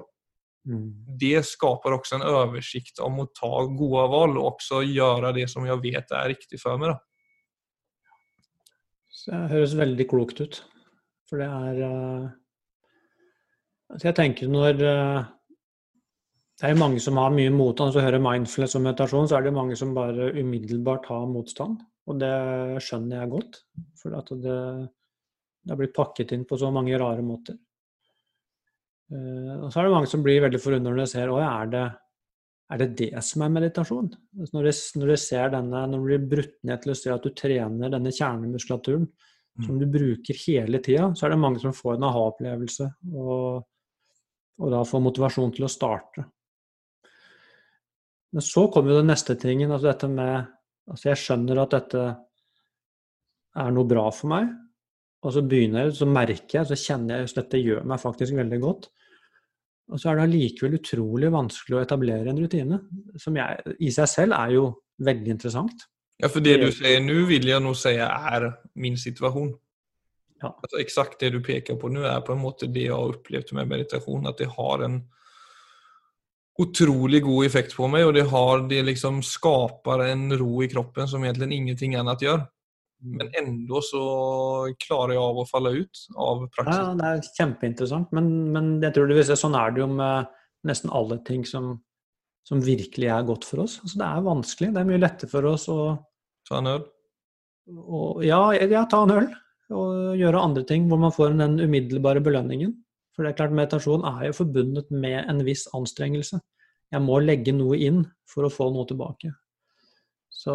Mm. 0.64 0.92
Det 1.20 1.42
skaper 1.44 1.98
også 1.98 2.18
en 2.18 2.28
oversikt 2.28 3.02
om 3.04 3.20
å 3.24 3.30
ta 3.36 3.66
gode 3.68 4.06
valg 4.14 4.38
og 4.40 4.54
også 4.54 4.84
gjøre 4.88 5.34
det 5.36 5.50
som 5.52 5.66
jeg 5.68 5.82
vet 5.84 6.14
er 6.16 6.30
riktig 6.32 6.60
for 6.62 6.80
meg. 6.80 6.96
Det 9.24 9.42
høres 9.52 9.76
veldig 9.80 10.08
klokt 10.12 10.42
ut. 10.44 10.60
For 11.30 11.40
det 11.40 11.48
er 11.48 11.78
uh, 11.88 12.26
Jeg 14.04 14.16
tenker 14.18 14.52
når 14.52 14.82
uh, 14.84 15.22
Det 16.60 16.68
er 16.70 16.80
mange 16.80 17.00
som 17.04 17.20
har 17.20 17.32
mye 17.36 17.52
motstand. 17.54 17.96
Du 17.96 18.04
hører 18.04 18.24
mindfulness 18.24 18.76
og 18.80 18.86
meditasjon, 18.88 19.30
så 19.32 19.40
er 19.40 19.48
det 19.48 19.56
mange 19.56 19.78
som 19.80 19.96
bare 19.96 20.32
umiddelbart 20.36 21.08
har 21.12 21.28
motstand. 21.32 21.80
Og 22.08 22.20
det 22.20 22.34
skjønner 22.84 23.22
jeg 23.22 23.32
godt, 23.32 23.62
for 24.00 24.16
det, 24.44 24.58
det 25.64 25.72
har 25.72 25.80
blitt 25.80 25.96
pakket 25.96 26.34
inn 26.36 26.44
på 26.48 26.60
så 26.60 26.72
mange 26.76 27.00
rare 27.00 27.24
måter. 27.24 27.56
Og 29.12 29.68
så 29.70 29.80
er 29.80 29.88
det 29.88 29.94
mange 29.94 30.10
som 30.10 30.24
blir 30.26 30.42
veldig 30.46 30.62
forundret 30.62 30.94
når 30.94 31.04
de 31.04 31.10
ser 31.12 31.32
å, 31.32 31.40
er 31.44 31.70
det, 31.74 31.84
er 32.74 32.82
det 32.82 32.88
det 33.02 33.24
som 33.26 33.44
er 33.46 33.52
meditasjon? 33.54 34.08
Altså 34.40 34.58
når, 34.58 34.70
de, 34.70 34.74
når, 35.02 35.14
ser 35.22 35.52
denne, 35.54 35.84
når 35.92 36.00
du 36.00 36.08
blir 36.08 36.26
brutt 36.36 36.56
ned 36.66 36.82
til 36.84 36.94
å 36.94 36.98
se 36.98 37.12
at 37.14 37.28
du 37.28 37.34
trener 37.38 37.94
denne 37.94 38.14
kjernemuskulaturen 38.16 39.06
mm. 39.06 39.68
som 39.68 39.82
du 39.82 39.86
bruker 39.92 40.40
hele 40.46 40.82
tida, 40.86 41.12
så 41.14 41.28
er 41.28 41.36
det 41.36 41.42
mange 41.44 41.62
som 41.62 41.76
får 41.76 41.98
en 41.98 42.08
aha-opplevelse 42.10 42.90
og, 43.12 43.68
og 44.64 44.74
da 44.74 44.82
får 44.88 45.06
motivasjon 45.10 45.54
til 45.58 45.68
å 45.68 45.72
starte. 45.72 46.26
Men 48.34 48.46
så 48.46 48.66
kommer 48.74 48.96
jo 48.96 49.02
den 49.04 49.12
neste 49.14 49.38
tingen, 49.38 49.72
altså 49.72 49.92
dette 49.92 50.12
med 50.12 50.52
Altså 50.84 51.14
jeg 51.14 51.20
skjønner 51.22 51.62
at 51.62 51.72
dette 51.72 52.00
er 53.64 53.70
noe 53.72 53.88
bra 53.88 54.02
for 54.12 54.28
meg, 54.34 54.50
og 55.24 55.32
så 55.32 55.44
begynner 55.48 55.88
jeg, 55.88 55.96
så 56.02 56.08
merker 56.10 56.60
jeg, 56.60 56.68
så 56.68 56.78
kjenner 56.80 57.22
jeg 57.22 57.30
at 57.30 57.40
dette 57.40 57.62
gjør 57.64 57.88
meg 57.88 58.02
faktisk 58.02 58.36
veldig 58.36 58.60
godt. 58.64 58.90
Og 59.92 60.00
så 60.00 60.10
er 60.10 60.20
det 60.20 60.28
allikevel 60.28 60.78
utrolig 60.80 61.32
vanskelig 61.32 61.78
å 61.78 61.82
etablere 61.84 62.32
en 62.32 62.40
rutine, 62.40 62.80
som 63.20 63.36
jeg, 63.40 63.76
i 63.84 63.92
seg 63.94 64.10
selv 64.12 64.38
er 64.38 64.56
jo 64.58 64.68
veldig 65.04 65.36
interessant. 65.36 65.88
Ja, 66.22 66.30
for 66.32 66.44
det 66.44 66.58
du 66.62 66.70
sier 66.72 67.02
nå, 67.04 67.24
vil 67.28 67.50
jeg 67.50 67.64
nå 67.64 67.74
si 67.76 67.96
er 68.00 68.48
min 68.80 69.00
situasjon. 69.00 69.52
Ja. 70.44 70.52
Altså, 70.54 70.80
Eksakt 70.84 71.20
det 71.24 71.34
du 71.34 71.42
peker 71.44 71.80
på 71.80 71.92
nå, 71.92 72.04
er 72.08 72.24
på 72.24 72.36
en 72.36 72.44
måte 72.44 72.70
det 72.72 72.88
jeg 72.88 72.96
har 72.96 73.16
opplevd 73.16 73.56
med 73.58 73.72
meditasjon. 73.72 74.28
At 74.30 74.40
det 74.40 74.52
har 74.54 74.86
en 74.88 75.02
utrolig 76.64 77.24
god 77.26 77.48
effekt 77.48 77.76
på 77.76 77.88
meg, 77.90 78.06
og 78.08 78.14
det, 78.16 78.28
har, 78.30 78.66
det 78.70 78.84
liksom 78.86 79.24
skaper 79.26 80.06
en 80.12 80.28
ro 80.38 80.62
i 80.64 80.70
kroppen 80.72 81.10
som 81.10 81.24
egentlig 81.26 81.58
ingenting 81.58 81.96
annet 82.00 82.28
gjør. 82.28 82.44
Men 83.04 83.32
enda 83.36 83.82
så 83.84 84.04
klarer 84.80 85.16
jeg 85.16 85.24
av 85.24 85.42
å 85.42 85.48
falle 85.50 85.74
ut 85.76 86.04
av 86.16 86.46
praksis. 86.56 86.78
Ja, 86.80 86.94
Det 87.00 87.10
er 87.10 87.26
kjempeinteressant, 87.40 88.14
men, 88.16 88.30
men 88.56 88.70
jeg 88.84 88.96
tror 88.96 89.10
det 89.10 89.18
vil 89.18 89.28
si, 89.28 89.36
sånn 89.40 89.58
er 89.60 89.74
det 89.76 89.84
jo 89.84 89.90
med 89.92 90.32
nesten 90.70 90.94
alle 90.96 91.18
ting 91.28 91.44
som, 91.48 91.74
som 92.48 92.64
virkelig 92.64 93.10
er 93.12 93.28
godt 93.28 93.48
for 93.50 93.66
oss. 93.66 93.80
Altså, 93.84 94.00
det 94.00 94.08
er 94.08 94.28
vanskelig. 94.30 94.72
Det 94.72 94.82
er 94.82 94.90
mye 94.90 95.04
lettere 95.04 95.32
for 95.34 95.52
oss 95.52 95.68
å 95.72 95.80
Ta 96.48 96.58
en 96.60 96.68
øl? 96.68 96.82
ja, 98.28 98.42
ja, 98.54 98.82
ta 98.92 99.04
en 99.06 99.14
øl. 99.16 99.28
Og 99.74 100.18
gjøre 100.20 100.42
andre 100.44 100.66
ting 100.68 100.90
hvor 100.90 101.00
man 101.00 101.14
får 101.16 101.38
den 101.40 101.56
umiddelbare 101.64 102.24
belønningen. 102.24 102.74
For 103.16 103.24
det 103.24 103.34
er 103.34 103.38
klart, 103.38 103.56
meditasjon 103.56 104.04
er 104.10 104.28
jo 104.28 104.40
forbundet 104.42 104.90
med 104.92 105.22
en 105.30 105.44
viss 105.46 105.68
anstrengelse. 105.78 106.42
Jeg 106.94 107.02
må 107.02 107.20
legge 107.24 107.54
noe 107.56 107.78
inn 107.80 108.04
for 108.30 108.46
å 108.46 108.52
få 108.54 108.70
noe 108.74 108.88
tilbake. 108.90 109.32
Så, 110.34 110.54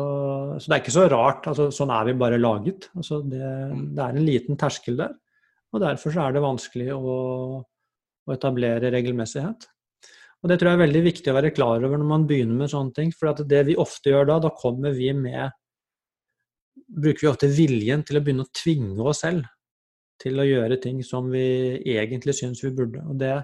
så 0.59 0.67
det 0.67 0.75
er 0.75 0.83
ikke 0.83 0.97
så 0.97 1.07
rart. 1.11 1.47
Altså, 1.49 1.69
sånn 1.75 1.93
er 1.95 2.09
vi 2.09 2.19
bare 2.19 2.41
laget. 2.41 2.91
Altså, 2.99 3.21
det, 3.23 3.41
mm. 3.41 3.83
det, 3.95 4.05
er 4.05 4.17
en 4.19 4.27
liten 4.27 4.61
terskel 4.61 4.99
der. 4.99 5.15
Og 5.73 5.83
derfor 5.85 6.17
er 6.19 6.35
det 6.35 6.45
vanskelig 6.45 6.89
å, 6.97 7.19
å, 7.63 8.33
etablere 8.35 8.91
regelmessighet. 8.93 9.69
Og 10.39 10.51
Det 10.51 10.59
tror 10.59 10.71
jeg 10.71 10.79
er 10.79 10.85
veldig 10.85 11.05
viktig 11.05 11.31
å 11.31 11.37
være 11.37 11.55
klar 11.55 11.83
over 11.83 11.99
når 11.99 12.11
man 12.11 12.27
begynner 12.29 12.63
med 12.63 12.73
sånne 12.73 12.95
ting. 12.97 13.13
For 13.15 13.47
det 13.49 13.63
vi 13.71 13.79
ofte 13.79 14.13
gjør 14.13 14.29
da, 14.33 14.41
da 14.49 14.53
kommer 14.57 14.97
vi 14.97 15.13
med 15.17 15.55
Bruker 16.89 17.21
vi 17.21 17.29
ofte 17.29 17.49
viljen 17.53 18.01
til 18.07 18.17
å 18.17 18.21
begynne 18.25 18.47
å 18.47 18.55
tvinge 18.55 19.03
oss 19.11 19.19
selv 19.21 19.45
til 20.23 20.41
å 20.41 20.47
gjøre 20.47 20.79
ting 20.81 21.03
som 21.05 21.27
vi 21.29 21.77
egentlig 21.93 22.33
syns 22.39 22.63
vi 22.65 22.71
burde. 22.75 23.03
Og 23.05 23.19
det 23.21 23.35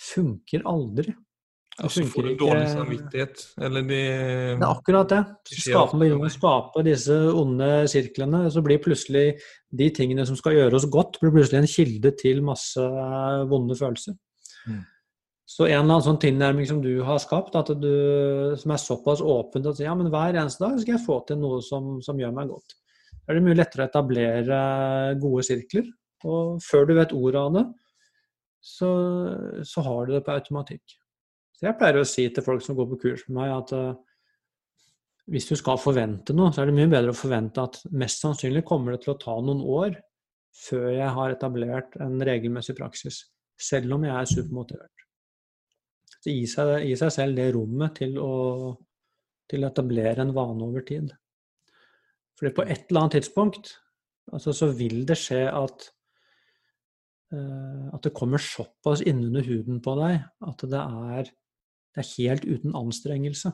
funker 0.00 0.64
aldri. 0.70 1.12
Det 1.74 1.90
så 1.90 2.04
får 2.06 2.22
du 2.22 2.34
dårlig 2.38 2.66
samvittighet, 2.70 3.40
eller 3.66 3.82
de 3.82 3.96
Det 3.98 4.62
er 4.62 4.68
akkurat 4.68 5.10
det. 5.10 5.20
Så 5.50 5.62
skaper 5.64 5.98
man 5.98 6.30
skaper 6.30 6.86
disse 6.86 7.16
onde 7.34 7.70
sirklene, 7.90 8.44
så 8.54 8.62
blir 8.62 8.82
plutselig 8.82 9.40
de 9.74 9.88
tingene 9.90 10.26
som 10.26 10.38
skal 10.38 10.54
gjøre 10.54 10.78
oss 10.78 10.86
godt, 10.86 11.18
blir 11.22 11.34
plutselig 11.34 11.64
en 11.64 11.72
kilde 11.72 12.14
til 12.20 12.44
masse 12.46 12.84
vonde 13.50 13.74
følelser. 13.80 14.14
Mm. 14.70 14.84
Så 15.54 15.66
en 15.66 15.74
eller 15.74 15.96
annen 15.96 16.06
sånn 16.06 16.22
tilnærming 16.22 16.70
som 16.70 16.78
du 16.82 16.92
har 17.04 17.18
skapt, 17.20 17.58
du, 17.82 17.90
som 18.58 18.70
er 18.70 18.80
såpass 18.80 19.20
åpent 19.20 19.66
at 19.68 19.82
ja, 19.82 19.92
men 19.98 20.08
hver 20.14 20.38
eneste 20.38 20.64
dag 20.64 20.78
skal 20.78 20.96
jeg 20.96 21.04
få 21.04 21.18
til 21.28 21.42
noe 21.42 21.58
som, 21.62 21.98
som 22.06 22.22
gjør 22.22 22.32
meg 22.38 22.54
godt. 22.54 22.78
Da 23.24 23.32
er 23.32 23.40
det 23.40 23.44
mye 23.48 23.58
lettere 23.58 23.84
å 23.84 23.90
etablere 23.90 24.62
gode 25.20 25.44
sirkler 25.46 25.90
og 26.24 26.60
før 26.64 26.86
du 26.88 26.94
vet 26.96 27.12
ordet 27.12 27.40
av 27.40 27.56
det, 27.58 27.64
så, 28.64 28.90
så, 29.66 29.82
har 29.84 30.06
du 30.06 30.14
det 30.14 30.22
på 30.24 30.32
automatikk. 30.32 30.94
Så 31.54 31.68
jeg 31.68 31.78
pleier 31.78 32.00
å 32.00 32.08
si 32.08 32.26
til 32.34 32.44
folk 32.44 32.64
som 32.64 32.76
går 32.78 32.88
på 32.92 33.00
kurs 33.06 33.22
med 33.28 33.38
meg, 33.38 33.52
at 33.54 33.74
uh, 33.76 33.94
hvis 35.30 35.46
du 35.48 35.54
skal 35.56 35.80
forvente 35.80 36.34
noe, 36.36 36.52
så 36.52 36.62
er 36.62 36.70
det 36.70 36.76
mye 36.76 36.90
bedre 36.92 37.14
å 37.14 37.16
forvente 37.16 37.62
at 37.62 37.78
mest 37.94 38.24
sannsynlig 38.24 38.64
kommer 38.68 38.94
det 38.94 39.04
til 39.04 39.14
å 39.14 39.20
ta 39.20 39.36
noen 39.40 39.62
år 39.62 39.94
før 40.54 40.90
jeg 40.92 41.12
har 41.16 41.34
etablert 41.34 41.96
en 42.02 42.18
regelmessig 42.22 42.76
praksis, 42.78 43.24
selv 43.58 43.96
om 43.96 44.04
jeg 44.06 44.14
er 44.14 44.30
supermotivert. 44.30 45.06
Så 46.20 46.32
gi 46.32 46.44
seg, 46.50 46.84
seg 47.00 47.14
selv 47.14 47.38
det 47.38 47.48
rommet 47.56 47.96
til 47.98 48.18
å, 48.22 48.34
til 49.50 49.66
etablere 49.66 50.22
en 50.22 50.34
vane 50.36 50.68
over 50.68 50.84
tid. 50.86 51.10
Fordi 52.38 52.54
på 52.54 52.66
et 52.66 52.86
eller 52.86 53.02
annet 53.02 53.18
tidspunkt 53.18 53.72
altså, 54.32 54.54
så 54.54 54.70
vil 54.76 55.02
det 55.08 55.18
skje 55.20 55.42
at 55.50 55.88
Eh, 57.34 57.86
at 57.94 58.02
det 58.04 58.14
kommer 58.14 58.42
såpass 58.42 59.02
innunder 59.02 59.46
huden 59.46 59.80
på 59.84 59.94
deg 59.98 60.20
at 60.48 60.64
det 60.70 60.82
er, 60.82 61.30
det 61.94 62.02
er 62.02 62.12
helt 62.18 62.44
uten 62.48 62.74
anstrengelse. 62.76 63.52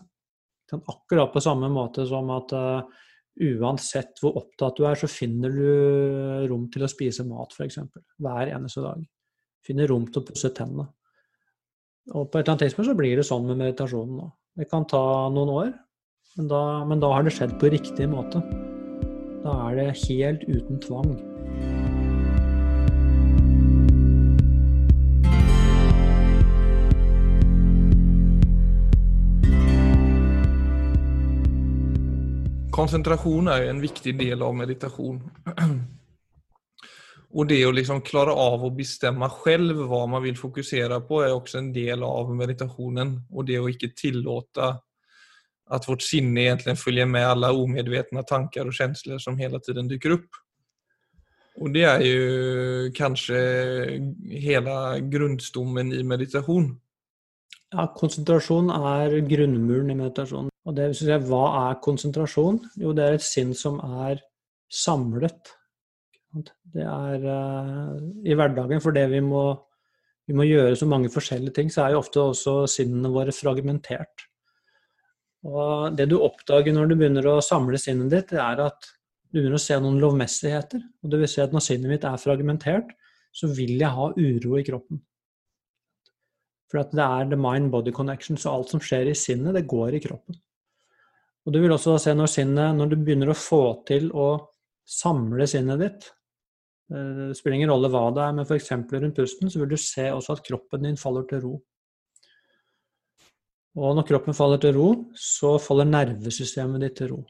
Akkurat 0.71 1.33
på 1.35 1.43
samme 1.43 1.69
måte 1.73 2.07
som 2.09 2.31
at 2.33 2.53
uh, 2.55 3.07
uansett 3.41 4.21
hvor 4.23 4.39
opptatt 4.41 4.79
du 4.79 4.87
er, 4.89 4.99
så 4.99 5.11
finner 5.11 5.53
du 5.53 6.47
rom 6.51 6.69
til 6.73 6.87
å 6.87 6.91
spise 6.91 7.27
mat, 7.29 7.55
f.eks. 7.57 7.81
Hver 8.21 8.53
eneste 8.55 8.85
dag. 8.85 9.05
Finner 9.67 9.91
rom 9.91 10.07
til 10.09 10.23
å 10.23 10.27
pusse 10.31 10.53
tennene. 10.57 10.89
Og 12.11 12.27
på 12.31 12.39
et 12.39 12.43
eller 12.43 12.55
annet 12.55 12.67
tidspunkt 12.67 12.91
så 12.91 12.99
blir 12.99 13.21
det 13.21 13.27
sånn 13.29 13.47
med 13.49 13.61
meditasjonen 13.61 14.21
nå. 14.23 14.29
Det 14.59 14.67
kan 14.71 14.87
ta 14.89 15.03
noen 15.33 15.53
år, 15.55 15.73
men 16.39 16.51
da, 16.51 16.63
men 16.89 17.03
da 17.03 17.13
har 17.13 17.27
det 17.27 17.35
skjedd 17.37 17.55
på 17.61 17.71
riktig 17.73 18.09
måte. 18.11 18.43
Da 19.45 19.57
er 19.69 19.79
det 19.79 19.91
helt 20.07 20.47
uten 20.49 20.81
tvang. 20.83 21.15
Konsentrasjon 32.75 33.51
er 33.53 33.69
en 33.69 33.81
viktig 33.83 34.15
del 34.19 34.43
av 34.43 34.55
meditasjon. 34.57 35.19
Og 37.31 37.47
det 37.51 37.61
å 37.67 37.73
liksom 37.75 38.03
klare 38.07 38.35
av 38.35 38.65
å 38.67 38.73
bestemme 38.75 39.29
selv 39.43 39.85
hva 39.91 40.05
man 40.11 40.25
vil 40.25 40.39
fokusere 40.39 41.01
på, 41.09 41.23
er 41.25 41.35
også 41.35 41.61
en 41.61 41.73
del 41.75 42.05
av 42.07 42.31
meditasjonen. 42.35 43.17
Og 43.31 43.49
det 43.49 43.59
å 43.61 43.69
ikke 43.71 43.93
tillate 43.97 44.75
at 45.71 45.87
vårt 45.87 46.03
sinne 46.03 46.49
egentlig 46.49 46.77
følger 46.81 47.07
med 47.07 47.29
alle 47.29 47.53
umedvetne 47.55 48.25
tanker 48.27 48.67
og 48.67 48.75
følelser 48.75 49.23
som 49.23 49.39
hele 49.39 49.61
tiden 49.63 49.91
dukker 49.91 50.17
opp. 50.19 50.41
Og 51.61 51.75
det 51.75 51.85
er 51.87 52.03
jo 52.07 52.93
kanskje 52.97 53.41
hele 54.31 54.77
grunnstommen 55.13 55.93
i 55.95 56.05
meditasjon. 56.07 56.71
Ja, 57.71 57.87
konsentrasjon 57.95 58.71
er 58.75 59.21
grunnmuren 59.31 59.93
i 59.93 59.99
meditasjon. 59.99 60.50
Og 60.69 60.77
det, 60.77 60.91
jeg, 61.01 61.25
hva 61.29 61.45
er 61.63 61.81
konsentrasjon? 61.85 62.61
Jo, 62.81 62.93
det 62.97 63.07
er 63.07 63.17
et 63.17 63.25
sinn 63.25 63.55
som 63.57 63.79
er 64.05 64.21
samlet. 64.71 65.55
Det 66.71 66.85
er 66.85 67.25
uh, 67.25 67.97
i 68.23 68.37
hverdagen, 68.37 68.83
fordi 68.85 69.07
vi 69.11 69.23
må, 69.25 69.45
vi 70.29 70.37
må 70.37 70.47
gjøre 70.47 70.77
så 70.79 70.89
mange 70.91 71.11
forskjellige 71.13 71.57
ting, 71.57 71.73
så 71.73 71.87
er 71.87 71.95
jo 71.95 72.03
ofte 72.05 72.23
også 72.23 72.57
sinnene 72.71 73.11
våre 73.13 73.35
fragmentert. 73.35 74.27
Og 75.49 75.97
det 75.97 76.11
du 76.11 76.19
oppdager 76.21 76.75
når 76.77 76.91
du 76.91 76.97
begynner 77.01 77.31
å 77.31 77.39
samle 77.45 77.81
sinnet 77.81 78.13
ditt, 78.13 78.35
det 78.35 78.43
er 78.45 78.61
at 78.69 78.91
du 79.31 79.39
begynner 79.39 79.57
å 79.57 79.63
se 79.63 79.79
noen 79.81 80.01
lovmessigheter. 80.03 80.83
Og 81.01 81.13
det 81.13 81.23
vil 81.23 81.33
si 81.33 81.41
at 81.43 81.55
når 81.55 81.65
sinnet 81.65 81.95
mitt 81.95 82.05
er 82.05 82.21
fragmentert, 82.21 82.93
så 83.33 83.49
vil 83.55 83.79
jeg 83.79 83.95
ha 83.95 84.11
uro 84.11 84.59
i 84.59 84.67
kroppen. 84.67 85.01
For 86.71 86.85
det 86.95 87.03
er 87.03 87.31
the 87.31 87.39
mind-body 87.39 87.95
connection, 87.95 88.39
så 88.39 88.53
alt 88.53 88.71
som 88.75 88.83
skjer 88.83 89.11
i 89.11 89.17
sinnet, 89.19 89.57
det 89.57 89.67
går 89.71 89.97
i 89.97 90.03
kroppen. 90.05 90.39
Og 91.47 91.55
du 91.55 91.61
vil 91.63 91.73
også 91.73 91.97
se 92.03 92.15
når 92.17 92.31
sinnet, 92.31 92.77
når 92.77 92.91
du 92.91 92.97
begynner 93.01 93.33
å 93.33 93.39
få 93.39 93.63
til 93.89 94.11
å 94.13 94.31
samle 94.91 95.47
sinnet 95.49 95.81
ditt 95.81 96.09
eh, 96.93 97.31
Det 97.31 97.39
spiller 97.39 97.61
ingen 97.61 97.73
rolle 97.73 97.91
hva 97.93 98.07
det 98.15 98.25
er, 98.27 98.37
men 98.37 98.47
f.eks. 98.47 98.73
rundt 98.77 99.17
pusten, 99.17 99.53
så 99.53 99.63
vil 99.63 99.73
du 99.73 99.79
se 99.81 100.11
også 100.13 100.37
at 100.37 100.45
kroppen 100.47 100.89
din 100.89 101.01
faller 101.01 101.27
til 101.31 101.45
ro. 101.47 101.55
Og 103.81 103.95
når 103.97 104.07
kroppen 104.09 104.35
faller 104.35 104.59
til 104.61 104.75
ro, 104.75 104.89
så 105.15 105.55
faller 105.63 105.89
nervesystemet 105.89 106.83
ditt 106.83 106.99
til 106.99 107.15
ro. 107.15 107.21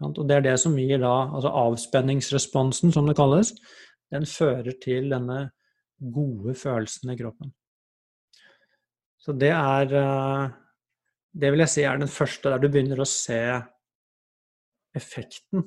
Og 0.00 0.22
det 0.24 0.38
er 0.38 0.44
det 0.48 0.56
som 0.62 0.76
gir 0.80 1.02
da, 1.02 1.12
altså 1.28 1.52
avspenningsresponsen, 1.60 2.92
som 2.94 3.08
det 3.08 3.18
kalles, 3.18 3.52
den 4.10 4.24
fører 4.26 4.72
til 4.80 5.10
denne 5.12 5.50
gode 6.00 6.54
følelsen 6.56 7.12
i 7.12 7.18
kroppen. 7.18 7.52
Så 9.20 9.34
det 9.36 9.52
er 9.52 9.92
eh, 10.00 10.52
Det 11.30 11.50
vil 11.52 11.62
jeg 11.62 11.70
si 11.70 11.84
er 11.86 12.00
den 12.00 12.10
første 12.10 12.50
der 12.50 12.62
du 12.62 12.68
begynner 12.70 13.00
å 13.02 13.08
se 13.08 13.38
effekten 14.96 15.62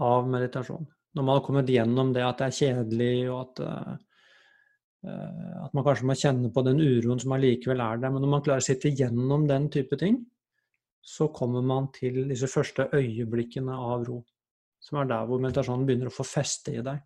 av 0.00 0.28
meditasjon. 0.30 0.86
Når 1.12 1.26
man 1.26 1.36
har 1.36 1.44
kommet 1.44 1.68
gjennom 1.68 2.12
det 2.14 2.24
at 2.24 2.40
det 2.40 2.46
er 2.48 2.56
kjedelig, 2.56 3.16
og 3.28 3.40
at, 3.42 3.60
uh, 5.04 5.66
at 5.66 5.74
man 5.76 5.84
kanskje 5.84 6.08
må 6.08 6.16
kjenne 6.16 6.52
på 6.54 6.64
den 6.64 6.80
uroen 6.80 7.20
som 7.20 7.34
allikevel 7.36 7.84
er 7.84 8.00
der. 8.00 8.14
Men 8.14 8.24
når 8.24 8.32
man 8.32 8.44
klarer 8.46 8.64
å 8.64 8.68
sitte 8.68 8.94
gjennom 8.96 9.44
den 9.50 9.68
type 9.72 9.98
ting, 10.00 10.22
så 11.02 11.28
kommer 11.34 11.64
man 11.66 11.90
til 11.92 12.22
disse 12.30 12.48
første 12.48 12.88
øyeblikkene 12.94 13.76
av 13.76 14.06
ro. 14.08 14.22
Som 14.82 15.02
er 15.02 15.10
der 15.10 15.28
hvor 15.28 15.42
meditasjonen 15.42 15.84
begynner 15.86 16.08
å 16.08 16.14
få 16.14 16.24
feste 16.26 16.78
i 16.78 16.84
deg. 16.86 17.02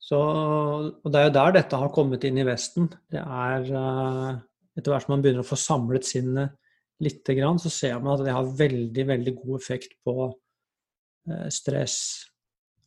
Så, 0.00 0.18
og 0.18 1.12
det 1.12 1.20
er 1.20 1.28
jo 1.28 1.34
der 1.36 1.54
dette 1.54 1.78
har 1.78 1.92
kommet 1.94 2.24
inn 2.26 2.40
i 2.40 2.46
Vesten. 2.48 2.88
Det 3.12 3.20
er 3.22 3.68
uh, 3.70 4.40
Etter 4.80 4.94
hvert 4.94 5.04
som 5.04 5.14
man 5.14 5.24
begynner 5.24 5.44
å 5.44 5.50
få 5.50 5.58
samlet 5.60 6.06
sinnet 6.08 6.56
litt, 7.04 7.24
så 7.24 7.72
ser 7.72 7.98
man 8.00 8.14
at 8.14 8.24
det 8.26 8.34
har 8.36 8.54
veldig, 8.56 9.04
veldig 9.08 9.34
god 9.38 9.54
effekt 9.56 9.96
på 10.04 10.14
uh, 10.28 11.48
stress, 11.52 11.96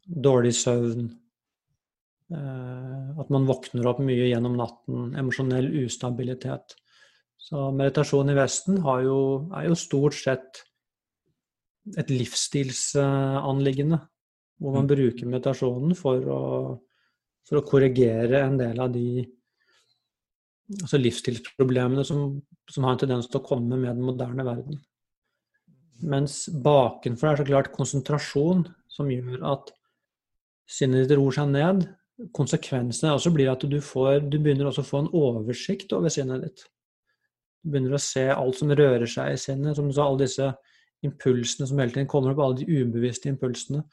dårlig 0.03 0.53
søvn, 0.57 1.07
uh, 2.33 3.09
at 3.21 3.33
man 3.33 3.47
våkner 3.49 3.89
opp 3.89 4.01
mye 4.05 4.29
gjennom 4.29 4.57
natten, 4.57 5.13
emosjonell 5.17 5.69
ustabilitet. 5.83 6.77
Så 7.41 7.69
meditasjon 7.75 8.31
i 8.31 8.37
Vesten 8.37 8.79
jo, 8.81 9.17
er 9.53 9.67
jo 9.69 9.77
stort 9.77 10.17
sett 10.17 10.63
et 11.99 12.09
livsstilsanliggende, 12.13 13.99
hvor 14.61 14.77
man 14.77 14.85
mm. 14.85 14.91
bruker 14.93 15.29
meditasjonen 15.29 15.97
for 15.99 16.29
å 16.31 16.41
for 17.47 17.59
å 17.59 17.65
korrigere 17.67 18.43
en 18.45 18.57
del 18.59 18.79
av 18.81 18.91
de 18.93 19.23
altså 20.81 20.99
livsstilsproblemene 20.99 22.03
som, 22.07 22.41
som, 22.69 22.85
har 22.85 22.95
en 22.95 23.03
tendens 23.03 23.29
til 23.29 23.39
å 23.39 23.45
komme 23.45 23.77
med 23.77 23.91
den 23.91 24.05
moderne 24.05 24.45
verden. 24.47 24.79
Mens 26.03 26.45
bakenfor 26.63 27.31
er 27.31 27.39
så 27.39 27.47
klart 27.47 27.71
konsentrasjon 27.75 28.65
som 28.91 29.11
gjør 29.11 29.43
at 29.53 29.71
sinnet 30.69 31.05
ditt 31.05 31.17
ror 31.17 31.35
seg 31.35 31.51
ned. 31.53 31.85
Konsekvensene 32.35 33.13
også 33.15 33.31
blir 33.33 33.51
at 33.51 33.63
du, 33.67 33.79
får, 33.83 34.25
du 34.27 34.37
begynner 34.39 34.69
også 34.69 34.83
å 34.83 34.89
få 34.89 35.03
en 35.03 35.11
oversikt 35.17 35.95
over 35.95 36.13
sinnet 36.13 36.45
ditt. 36.45 36.65
Du 37.63 37.71
begynner 37.71 37.95
å 37.95 38.03
se 38.03 38.25
alt 38.33 38.59
som 38.59 38.73
rører 38.75 39.07
seg 39.09 39.33
i 39.33 39.39
sinnet, 39.39 39.77
som 39.77 39.87
du 39.87 39.95
sa, 39.95 40.07
alle 40.07 40.25
disse 40.25 40.49
impulsene 41.03 41.67
som 41.67 41.79
hele 41.79 41.95
tiden 41.95 42.09
kommer 42.11 42.33
opp, 42.33 42.41
alle 42.43 42.63
de 42.63 42.81
ubevisste 42.81 43.31
impulsene. 43.31 43.83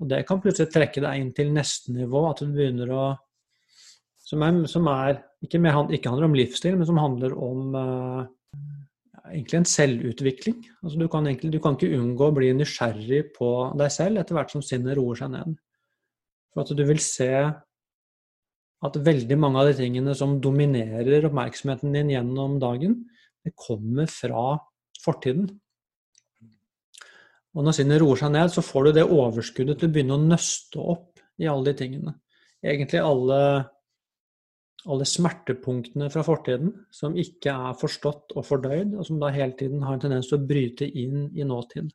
Og 0.00 0.08
det 0.08 0.22
kan 0.28 0.40
plutselig 0.40 0.72
trekke 0.72 1.02
deg 1.04 1.20
inn 1.20 1.32
til 1.36 1.52
neste 1.52 1.92
nivå, 1.92 2.24
at 2.30 2.40
du 2.40 2.52
begynner 2.54 2.92
å 2.96 3.04
Som, 4.30 4.44
er, 4.46 4.58
som 4.70 4.86
er 4.92 5.16
ikke, 5.42 5.58
med, 5.58 5.94
ikke, 5.96 6.10
handler 6.12 6.28
om 6.28 6.36
livsstil, 6.38 6.76
men 6.78 6.86
som 6.86 7.00
handler 7.02 7.32
om 7.34 7.74
uh, 7.74 8.20
egentlig 9.32 9.58
en 9.58 9.66
selvutvikling. 9.66 10.60
Altså 10.84 11.00
du, 11.00 11.08
kan 11.10 11.26
egentlig, 11.26 11.50
du 11.56 11.58
kan 11.62 11.74
ikke 11.74 11.96
unngå 11.96 12.28
å 12.30 12.36
bli 12.36 12.52
nysgjerrig 12.54 13.24
på 13.34 13.50
deg 13.80 13.90
selv 13.94 14.22
etter 14.22 14.38
hvert 14.38 14.54
som 14.54 14.62
sinnet 14.64 14.94
roer 14.98 15.18
seg 15.18 15.32
ned. 15.34 15.56
For 16.54 16.62
at 16.62 16.70
du 16.78 16.84
vil 16.86 17.02
se 17.02 17.32
at 18.80 19.00
veldig 19.06 19.36
mange 19.38 19.60
av 19.60 19.70
de 19.70 19.76
tingene 19.82 20.14
som 20.16 20.38
dominerer 20.42 21.26
oppmerksomheten 21.28 21.92
din 21.94 22.14
gjennom 22.14 22.56
dagen, 22.62 23.02
det 23.44 23.52
kommer 23.58 24.08
fra 24.10 24.54
fortiden. 25.02 25.50
Og 27.56 27.66
når 27.66 27.76
sinnet 27.76 28.00
roer 28.00 28.20
seg 28.20 28.32
ned, 28.34 28.52
så 28.52 28.62
får 28.64 28.88
du 28.88 28.96
det 29.00 29.06
overskuddet 29.10 29.80
til 29.80 29.90
å 29.90 29.94
begynne 29.94 30.16
å 30.16 30.22
nøste 30.22 30.80
opp 30.80 31.20
i 31.40 31.48
alle 31.50 31.70
de 31.70 31.76
tingene. 31.80 32.14
Egentlig 32.62 33.00
alle, 33.02 33.40
alle 34.88 35.04
smertepunktene 35.04 36.08
fra 36.12 36.22
fortiden 36.24 36.70
som 36.94 37.16
ikke 37.18 37.52
er 37.52 37.78
forstått 37.80 38.32
og 38.36 38.46
fordøyd, 38.48 38.94
og 38.96 39.06
som 39.06 39.18
da 39.20 39.32
hele 39.34 39.56
tiden 39.58 39.82
har 39.84 39.96
en 39.96 40.04
tendens 40.06 40.30
til 40.30 40.38
å 40.38 40.46
bryte 40.48 40.88
inn 40.88 41.26
i 41.36 41.44
nåtid. 41.44 41.90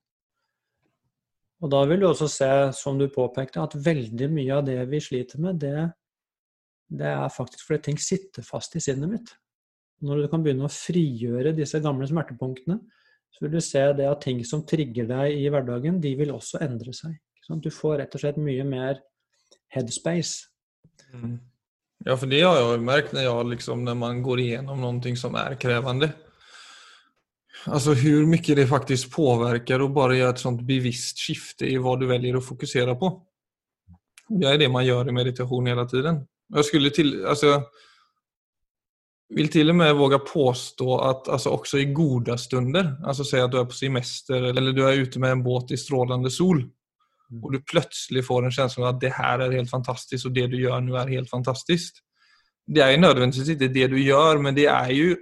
Og 1.64 1.72
da 1.72 1.82
vil 1.90 2.04
du 2.04 2.10
også 2.10 2.28
se, 2.30 2.50
som 2.78 3.00
du 3.00 3.08
påpekte, 3.10 3.64
at 3.64 3.78
veldig 3.88 4.28
mye 4.30 4.60
av 4.60 4.68
det 4.68 4.78
vi 4.92 5.00
sliter 5.02 5.42
med, 5.42 5.58
det, 5.64 5.88
det 6.94 7.10
er 7.10 7.34
faktisk 7.34 7.66
fordi 7.66 7.88
ting 7.88 7.98
sitter 8.02 8.46
fast 8.46 8.76
i 8.78 8.84
sinnet 8.84 9.10
mitt. 9.10 9.34
Når 10.06 10.26
du 10.26 10.30
kan 10.30 10.44
begynne 10.46 10.68
å 10.68 10.74
frigjøre 10.74 11.56
disse 11.58 11.80
gamle 11.82 12.06
smertepunktene, 12.10 12.78
så 13.34 13.44
vil 13.44 13.56
du 13.56 13.64
se 13.64 13.82
det 13.98 14.06
at 14.08 14.22
ting 14.24 14.44
som 14.48 14.64
trigger 14.68 15.08
deg 15.10 15.40
i 15.40 15.48
hverdagen, 15.52 15.98
de 16.04 16.14
vil 16.20 16.36
også 16.36 16.62
endre 16.64 16.94
seg. 16.96 17.18
Du 17.62 17.72
får 17.74 18.00
rett 18.02 18.16
og 18.16 18.22
slett 18.22 18.38
mye 18.42 18.64
mer 18.68 19.02
headspace. 19.74 20.48
Mm. 21.14 21.36
Ja, 22.06 22.14
for 22.14 22.30
det 22.30 22.44
har 22.46 22.60
jeg 22.60 22.84
merket 22.86 23.16
når, 23.18 23.26
jeg, 23.26 23.50
liksom, 23.56 23.82
når 23.86 23.98
man 23.98 24.22
går 24.26 24.44
igjennom 24.44 24.82
noe 24.84 25.16
som 25.18 25.38
er 25.42 25.58
krevende. 25.58 26.12
Altså 27.66 27.96
hvor 27.98 28.28
mye 28.30 28.58
det 28.60 28.68
faktisk 28.70 29.16
påvirker 29.16 29.82
å 29.82 29.90
bare 29.94 30.20
gjøre 30.20 30.36
et 30.36 30.44
sånt 30.44 30.62
bevisst 30.68 31.24
skifte 31.24 31.66
i 31.66 31.80
hva 31.82 31.96
du 31.98 32.06
velger 32.10 32.38
å 32.38 32.44
fokusere 32.46 32.94
på. 33.00 33.10
Det 34.30 34.46
er 34.50 34.62
det 34.62 34.70
man 34.74 34.86
gjør 34.86 35.10
i 35.10 35.18
meditasjon 35.18 35.72
hele 35.72 35.88
tiden. 35.90 36.22
Jeg 36.54 36.68
skulle 36.68 36.92
til, 36.94 37.12
altså, 37.26 37.58
vil 39.34 39.50
til 39.50 39.74
og 39.74 39.80
med 39.82 39.98
våge 39.98 40.22
påstå 40.28 40.98
at 41.10 41.30
altså, 41.34 41.56
også 41.58 41.82
i 41.82 41.90
gode 41.94 42.38
stunder, 42.38 42.96
altså 43.02 43.26
si 43.26 43.42
at 43.42 43.50
du 43.54 43.58
er 43.58 43.70
på 43.70 43.78
semester 43.78 44.52
eller 44.52 44.74
du 44.78 44.84
er 44.86 45.02
ute 45.02 45.22
med 45.22 45.34
en 45.34 45.46
båt 45.46 45.74
i 45.74 45.82
strålende 45.82 46.30
sol. 46.30 46.62
Og 47.34 47.54
du 47.54 47.60
plutselig 47.66 48.24
får 48.26 48.46
en 48.46 48.54
følelse 48.54 48.82
av 48.82 48.90
at 48.92 49.00
det 49.02 49.14
her 49.16 49.44
er 49.46 49.56
helt 49.58 49.72
fantastisk, 49.72 50.28
og 50.28 50.36
det 50.36 50.50
du 50.52 50.60
gjør 50.60 50.84
nå 50.86 50.98
er 51.00 51.14
helt 51.18 51.32
fantastisk. 51.32 52.02
Det 52.66 52.82
er 52.84 52.94
jo 52.94 53.02
nødvendigvis 53.02 53.54
ikke 53.54 53.72
det 53.74 53.90
du 53.92 53.98
gjør, 54.02 54.42
men 54.42 54.58
det 54.58 54.68
er 54.72 54.92
jo, 54.94 55.16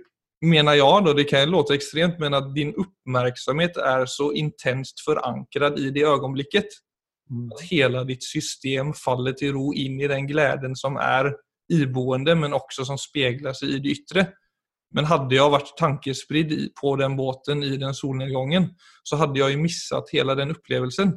mener 0.44 0.78
jeg, 0.80 1.06
da, 1.06 1.14
det 1.16 1.28
kan 1.30 1.52
låte 1.52 1.76
ekstremt, 1.76 2.20
men 2.20 2.36
at 2.38 2.52
din 2.56 2.74
oppmerksomhet 2.76 3.80
er 3.80 4.06
så 4.12 4.32
intenst 4.36 5.04
forankret 5.06 5.80
i 5.80 5.92
det 5.96 6.06
øyeblikket 6.08 6.78
mm. 7.30 7.50
at 7.56 7.66
hele 7.72 8.06
ditt 8.08 8.24
system 8.24 8.94
faller 8.96 9.36
til 9.40 9.56
ro 9.58 9.72
inn 9.76 10.00
i 10.02 10.12
den 10.12 10.28
gleden 10.28 10.76
som 10.80 11.00
er 11.00 11.34
iboende, 11.72 12.36
men 12.36 12.56
også 12.56 12.86
som 12.88 13.00
spegler 13.00 13.56
seg 13.56 13.78
i 13.78 13.84
det 13.84 14.00
ytre. 14.00 14.26
Men 14.94 15.08
hadde 15.10 15.36
jeg 15.36 15.52
vært 15.52 15.74
tankespridd 15.80 16.52
på 16.78 16.96
den 17.02 17.16
båten 17.18 17.64
i 17.66 17.78
den 17.82 17.96
solnedgangen, 17.98 18.70
så 19.04 19.18
hadde 19.18 19.40
jeg 19.40 19.56
jo 19.56 19.62
mistet 19.64 20.12
hele 20.14 20.36
den 20.38 20.54
opplevelsen. 20.54 21.16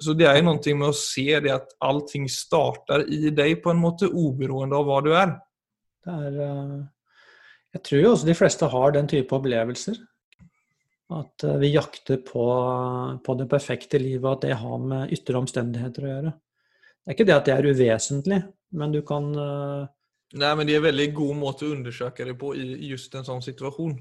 Så 0.00 0.14
det 0.16 0.28
er 0.28 0.40
noe 0.44 0.74
med 0.76 0.88
å 0.88 0.96
se 0.96 1.26
det 1.44 1.52
at 1.52 1.74
allting 1.84 2.26
starter 2.32 3.04
i 3.12 3.32
deg 3.36 3.60
på 3.62 3.72
en 3.72 3.82
måte, 3.82 4.08
uberoende 4.08 4.78
av 4.78 4.88
hva 4.88 5.00
du 5.04 5.10
er. 5.12 5.34
er 6.08 6.38
uh, 6.40 6.78
jeg 7.76 7.84
tror 7.86 8.00
jo 8.00 8.12
også 8.14 8.30
de 8.30 8.38
fleste 8.38 8.70
har 8.72 8.94
den 8.96 9.10
type 9.10 9.36
opplevelser. 9.36 10.00
At 11.20 11.44
uh, 11.44 11.56
vi 11.60 11.74
jakter 11.74 12.22
på, 12.24 12.46
på 13.24 13.36
det 13.38 13.48
perfekte 13.50 14.00
livet, 14.00 14.30
at 14.30 14.48
det 14.48 14.60
har 14.62 14.80
med 14.82 15.12
ytre 15.14 15.42
omstendigheter 15.42 16.06
å 16.06 16.12
gjøre. 16.14 16.34
Det 17.00 17.12
er 17.12 17.16
ikke 17.18 17.28
det 17.28 17.36
at 17.36 17.48
det 17.48 17.56
er 17.56 17.70
uvesentlig, 17.72 18.42
men 18.80 18.92
du 18.94 19.02
kan 19.06 19.32
uh... 19.36 19.88
Nei, 20.30 20.50
men 20.54 20.68
det 20.68 20.76
er 20.76 20.78
en 20.78 20.86
veldig 20.86 21.08
god 21.16 21.38
måte 21.40 21.66
å 21.66 21.72
undersøke 21.74 22.24
det 22.28 22.36
på 22.38 22.52
i 22.54 22.86
just 22.86 23.16
en 23.18 23.26
sånn 23.26 23.42
situasjon. 23.42 23.96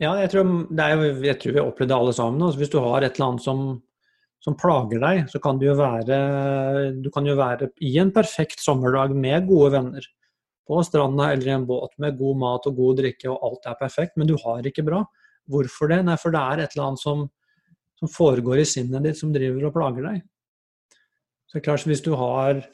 Ja, 0.00 0.14
jeg 0.20 0.30
tror, 0.32 0.48
er, 0.76 1.02
jeg 1.24 1.38
tror 1.40 1.52
vi 1.52 1.60
har 1.60 1.68
opplevd 1.68 1.92
det 1.92 1.96
alle 1.96 2.14
sammen. 2.16 2.42
Altså, 2.44 2.60
hvis 2.60 2.72
du 2.72 2.78
har 2.84 3.04
et 3.04 3.16
eller 3.16 3.30
annet 3.30 3.44
som, 3.44 3.60
som 4.44 4.56
plager 4.58 5.00
deg, 5.02 5.24
så 5.32 5.40
kan 5.42 5.58
du 5.58 5.66
jo 5.66 5.74
være 5.78 6.92
Du 7.02 7.08
kan 7.10 7.26
jo 7.26 7.34
være 7.38 7.70
i 7.82 7.96
en 7.98 8.12
perfekt 8.14 8.62
sommerdag 8.62 9.14
med 9.16 9.48
gode 9.48 9.72
venner. 9.74 10.06
På 10.66 10.82
stranda 10.82 11.30
eller 11.32 11.46
i 11.46 11.54
en 11.54 11.66
båt 11.66 11.94
med 12.02 12.18
god 12.18 12.38
mat 12.42 12.66
og 12.66 12.76
god 12.76 13.00
drikke, 13.02 13.30
og 13.30 13.42
alt 13.48 13.68
er 13.70 13.80
perfekt, 13.80 14.16
men 14.16 14.26
du 14.26 14.36
har 14.42 14.62
det 14.62 14.72
ikke 14.72 14.86
bra. 14.86 15.04
Hvorfor 15.46 15.90
det? 15.90 16.00
Nei, 16.06 16.16
for 16.18 16.34
det 16.34 16.42
er 16.42 16.62
et 16.62 16.74
eller 16.74 16.88
annet 16.88 17.02
som, 17.02 17.26
som 18.00 18.10
foregår 18.10 18.62
i 18.62 18.66
sinnet 18.66 19.06
ditt 19.06 19.18
som 19.18 19.34
driver 19.34 19.68
og 19.68 19.76
plager 19.76 20.08
deg. 20.08 20.24
Så 21.46 21.56
det 21.56 21.62
er 21.62 21.68
klart, 21.68 21.86
Hvis 21.86 22.02
du 22.02 22.14
har 22.18 22.64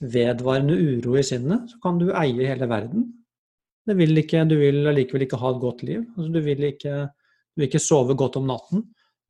vedvarende 0.00 0.74
uro 0.76 1.16
i 1.16 1.24
sinnet, 1.24 1.70
så 1.70 1.78
kan 1.82 2.00
du 2.00 2.10
eie 2.12 2.50
hele 2.50 2.68
verden. 2.68 3.06
Vil 3.86 4.18
ikke, 4.18 4.42
du 4.50 4.56
vil 4.58 4.82
allikevel 4.90 5.24
ikke 5.26 5.38
ha 5.38 5.52
et 5.54 5.62
godt 5.62 5.84
liv. 5.86 6.02
Altså, 6.16 6.30
du, 6.34 6.40
vil 6.42 6.64
ikke, 6.72 6.94
du, 7.06 7.60
vil 7.60 7.68
ikke, 7.68 7.82
sove 7.82 8.16
godt 8.18 8.40
om 8.40 8.48
natten. 8.50 8.82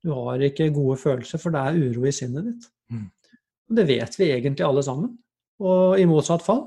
Du 0.06 0.12
har 0.14 0.42
ikke 0.46 0.70
gode 0.70 0.96
følelser, 1.00 1.40
for 1.42 1.54
det 1.54 1.62
er 1.62 1.78
uro 1.90 2.06
i 2.06 2.14
sinnet 2.14 2.46
ditt. 2.46 2.68
Mm. 2.94 3.08
Og 3.66 3.78
det 3.80 3.86
vet 3.88 4.18
vi 4.20 4.30
egentlig 4.30 4.66
alle 4.66 4.84
sammen. 4.86 5.16
Og 5.66 5.98
i 5.98 6.06
motsatt 6.06 6.44
fall, 6.46 6.62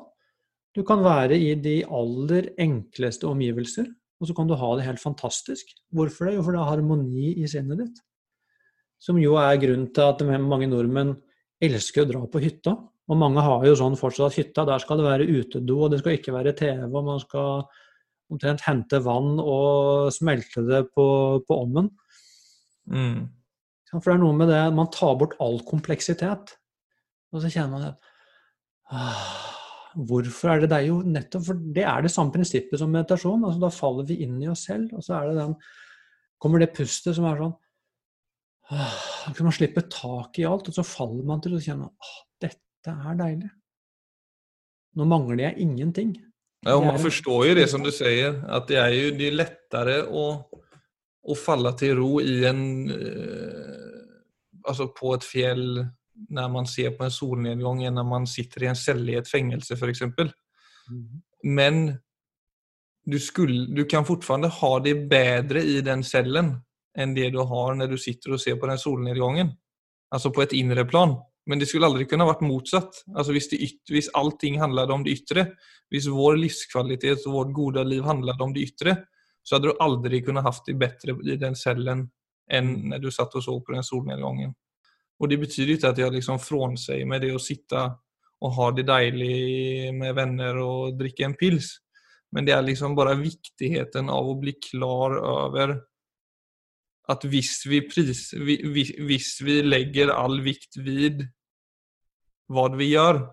du 0.75 0.83
kan 0.85 1.01
være 1.05 1.37
i 1.39 1.53
de 1.55 1.79
aller 1.85 2.51
enkleste 2.59 3.29
omgivelser, 3.29 3.87
og 4.19 4.27
så 4.27 4.35
kan 4.35 4.49
du 4.49 4.57
ha 4.59 4.73
det 4.75 4.85
helt 4.85 5.01
fantastisk. 5.01 5.71
Hvorfor 5.95 6.27
det? 6.27 6.35
Jo, 6.35 6.43
for 6.43 6.55
det 6.55 6.59
er 6.59 6.71
harmoni 6.73 7.33
i 7.39 7.47
sinnet 7.47 7.79
ditt. 7.85 8.01
Som 8.99 9.21
jo 9.21 9.37
er 9.39 9.59
grunnen 9.61 9.87
til 9.95 10.11
at 10.11 10.23
mange 10.43 10.67
nordmenn 10.67 11.15
elsker 11.63 12.03
å 12.03 12.09
dra 12.09 12.23
på 12.27 12.41
hytta. 12.43 12.75
Og 13.09 13.17
mange 13.17 13.41
har 13.41 13.63
jo 13.65 13.77
sånn 13.79 13.95
fortsatt 13.97 14.33
at 14.33 14.41
hytta, 14.41 14.67
der 14.67 14.83
skal 14.83 14.99
det 14.99 15.07
være 15.07 15.29
utedo, 15.29 15.79
og 15.85 15.93
det 15.93 16.01
skal 16.01 16.17
ikke 16.17 16.35
være 16.35 16.53
TV, 16.59 16.83
og 16.91 17.07
man 17.07 17.23
skal 17.23 17.63
omtrent 18.29 18.61
hente 18.67 18.99
vann 19.01 19.39
og 19.41 20.11
smelte 20.13 20.61
det 20.67 20.83
på, 20.93 21.07
på 21.47 21.57
ommen. 21.63 21.89
Mm. 22.89 23.27
For 23.89 24.05
det 24.05 24.15
er 24.15 24.21
noe 24.21 24.37
med 24.37 24.49
det 24.51 24.59
Man 24.77 24.89
tar 24.93 25.15
bort 25.17 25.35
all 25.41 25.59
kompleksitet. 25.65 26.55
Og 27.33 27.43
så 27.43 27.51
kjenner 27.53 27.71
man 27.73 27.85
det 27.87 27.93
ah, 28.93 29.23
Hvorfor 30.09 30.53
er 30.53 30.63
det 30.63 30.71
det? 30.73 30.83
Jo, 30.87 30.99
nettopp 31.05 31.47
for 31.47 31.61
det 31.77 31.85
er 31.89 32.05
det 32.05 32.13
samme 32.13 32.33
prinsippet 32.33 32.81
som 32.81 32.91
meditasjon. 32.93 33.45
altså 33.45 33.61
Da 33.63 33.71
faller 33.73 34.09
vi 34.09 34.21
inn 34.25 34.37
i 34.41 34.49
oss 34.51 34.67
selv, 34.69 34.93
og 34.97 35.05
så 35.05 35.17
er 35.19 35.29
det 35.29 35.39
den 35.41 35.55
kommer 36.39 36.61
det 36.61 36.71
pustet 36.71 37.17
som 37.17 37.25
er 37.27 37.41
sånn 37.41 37.55
ah, 38.71 38.99
man 39.41 39.55
slipper 39.55 39.85
tak 39.91 40.39
i 40.39 40.45
alt, 40.47 40.69
og 40.69 40.77
så 40.77 40.85
faller 40.85 41.25
man 41.27 41.41
til 41.43 41.57
å 41.57 41.61
kjenne 41.63 41.89
at 41.89 42.11
dette 42.45 42.93
er 42.93 43.17
deilig. 43.19 43.49
Nå 44.97 45.07
mangler 45.09 45.43
jeg 45.47 45.65
ingenting. 45.65 46.15
Ja, 46.65 46.75
og 46.75 46.85
man 46.85 46.99
forstår 46.99 47.49
jo 47.49 47.57
det 47.59 47.67
som 47.71 47.83
du 47.85 47.91
sier, 47.93 48.41
at 48.51 48.67
det 48.69 48.79
er 48.81 48.93
jo 48.95 49.11
det 49.15 49.29
er 49.29 49.37
lettere 49.37 49.97
å, 50.11 50.23
å 51.29 51.37
falle 51.37 51.71
til 51.77 51.95
ro 51.99 52.17
i 52.23 52.41
en 52.49 52.63
Altså 54.69 54.89
på 54.93 55.13
et 55.15 55.23
fjell 55.25 55.79
når 56.29 56.49
man 56.51 56.67
ser 56.67 56.91
på 56.97 57.05
en 57.05 57.13
solnedgang 57.13 57.79
enn 57.87 57.95
når 57.97 58.05
man 58.05 58.27
sitter 58.29 58.65
i 58.65 58.69
en 58.69 58.77
celle 58.77 59.13
i 59.13 59.17
et 59.17 59.29
fengsel, 59.29 59.77
f.eks. 59.79 60.03
Mm. 60.91 61.05
Men 61.55 61.79
du, 63.07 63.17
skulle, 63.23 63.65
du 63.73 63.85
kan 63.89 64.05
fortfarande 64.05 64.51
ha 64.59 64.71
det 64.83 64.95
bedre 65.09 65.63
i 65.63 65.79
den 65.85 66.03
cellen 66.05 66.51
enn 66.99 67.15
det 67.15 67.31
du 67.33 67.39
har 67.47 67.77
når 67.77 67.93
du 67.93 67.97
sitter 68.01 68.35
og 68.35 68.43
ser 68.43 68.59
på 68.59 68.69
den 68.69 68.81
solnedgangen. 68.81 69.53
Altså 70.13 70.31
på 70.33 70.43
et 70.43 70.55
indre 70.57 70.85
plan. 70.89 71.15
Men 71.49 71.61
det 71.61 71.69
skulle 71.69 71.87
aldri 71.89 72.05
kunne 72.09 72.27
vært 72.27 72.43
motsatt. 72.45 73.03
Altså 73.15 73.33
hvis, 73.33 73.49
det, 73.51 73.61
hvis 73.89 74.11
allting 74.17 74.59
handlet 74.61 74.91
om 74.93 75.05
det 75.05 75.15
ytre, 75.21 75.45
hvis 75.89 76.09
vår 76.11 76.37
livskvalitet 76.43 77.25
og 77.29 77.37
vårt 77.37 77.55
gode 77.57 77.85
liv 77.87 78.05
handlet 78.05 78.41
om 78.43 78.53
det 78.53 78.67
ytre, 78.69 78.97
så 79.43 79.55
hadde 79.55 79.71
du 79.71 79.81
aldri 79.83 80.21
kunnet 80.25 80.45
hatt 80.45 80.65
det 80.67 80.77
bedre 80.79 81.15
i 81.25 81.37
den 81.39 81.57
cellen 81.57 82.07
enn 82.49 82.71
når 82.91 83.03
du 83.03 83.09
satt 83.13 83.35
og 83.37 83.45
så 83.45 83.55
på 83.61 83.75
den 83.75 83.85
solnedgangen. 83.85 84.53
Og 85.19 85.29
det 85.31 85.39
betyr 85.41 85.73
ikke 85.73 85.91
at 85.91 85.99
jeg 85.99 86.15
liksom 86.15 86.39
frånsier 86.41 87.07
meg 87.09 87.23
det 87.23 87.33
å 87.35 87.41
sitte 87.41 87.81
og 88.39 88.55
ha 88.55 88.69
det 88.71 88.85
deilig 88.87 89.91
med 89.95 90.15
venner 90.15 90.61
og 90.63 90.95
drikke 90.99 91.27
en 91.27 91.35
pils. 91.39 91.73
Men 92.31 92.45
det 92.47 92.53
er 92.55 92.63
liksom 92.63 92.95
bare 92.97 93.17
viktigheten 93.19 94.09
av 94.13 94.29
å 94.29 94.37
bli 94.39 94.53
klar 94.63 95.17
over 95.17 95.75
at 97.09 97.25
hvis 97.25 97.63
vi, 97.65 97.81
pris, 97.89 98.29
hvis 98.37 99.31
vi 99.41 99.59
legger 99.65 100.13
all 100.13 100.39
vikt 100.45 100.77
vid 100.77 101.25
hva 102.53 102.67
vi 102.77 102.91
gjør, 102.93 103.23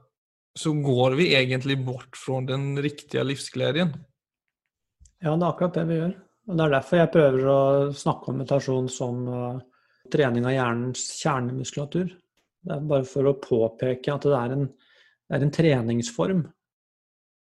så 0.57 0.73
går 0.73 1.19
vi 1.19 1.35
egentlig 1.37 1.77
bort 1.85 2.16
fra 2.16 2.40
den 2.49 2.79
riktige 2.81 3.25
livsgleden. 3.29 3.92
Ja, 5.25 5.33
det 5.33 5.43
er 5.43 5.49
akkurat 5.49 5.79
det 5.79 5.85
vi 5.89 5.99
gjør. 6.01 6.15
Og 6.47 6.59
Det 6.59 6.65
er 6.65 6.75
derfor 6.77 7.01
jeg 7.01 7.13
prøver 7.15 7.49
å 7.51 7.61
snakke 7.97 8.31
om 8.31 8.39
meditasjon 8.41 8.91
som 8.93 9.23
uh, 9.27 9.63
trening 10.13 10.47
av 10.47 10.55
hjernens 10.55 11.07
kjernemuskulatur. 11.19 12.11
Det 12.67 12.75
er 12.75 12.85
bare 12.91 13.07
for 13.09 13.31
å 13.31 13.39
påpeke 13.41 14.15
at 14.15 14.27
det 14.27 14.37
er 14.37 14.55
en, 14.55 14.67
det 14.67 15.39
er 15.39 15.47
en 15.47 15.55
treningsform. 15.55 16.45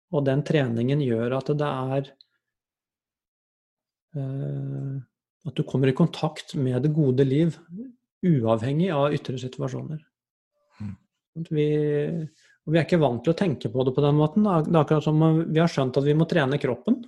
Og 0.09 0.25
den 0.25 0.41
treningen 0.47 1.03
gjør 1.05 1.37
at 1.37 1.53
det 1.59 1.69
er 1.69 2.11
uh, 4.17 4.97
At 5.47 5.55
du 5.55 5.63
kommer 5.63 5.87
i 5.87 5.95
kontakt 5.95 6.55
med 6.59 6.83
det 6.83 6.91
gode 6.93 7.23
liv 7.23 7.55
uavhengig 8.25 8.89
av 8.91 9.13
ytre 9.15 9.37
situasjoner. 9.39 10.01
Vi, 11.47 11.67
vi, 12.65 12.75
er 12.75 12.83
ikke 12.83 12.99
vant 12.99 13.21
til 13.23 13.31
å 13.31 13.37
tenke 13.37 13.71
på 13.71 13.85
det 13.87 13.93
på 13.95 14.03
den 14.03 14.17
måten. 14.17 14.43
Det 14.43 14.73
er 14.73 14.81
akkurat 14.81 15.05
som 15.05 15.21
vi 15.21 15.61
har 15.61 15.71
skjønt 15.71 16.01
at 16.01 16.07
vi 16.07 16.17
må 16.17 16.27
trene 16.27 16.59
kroppen. 16.59 16.99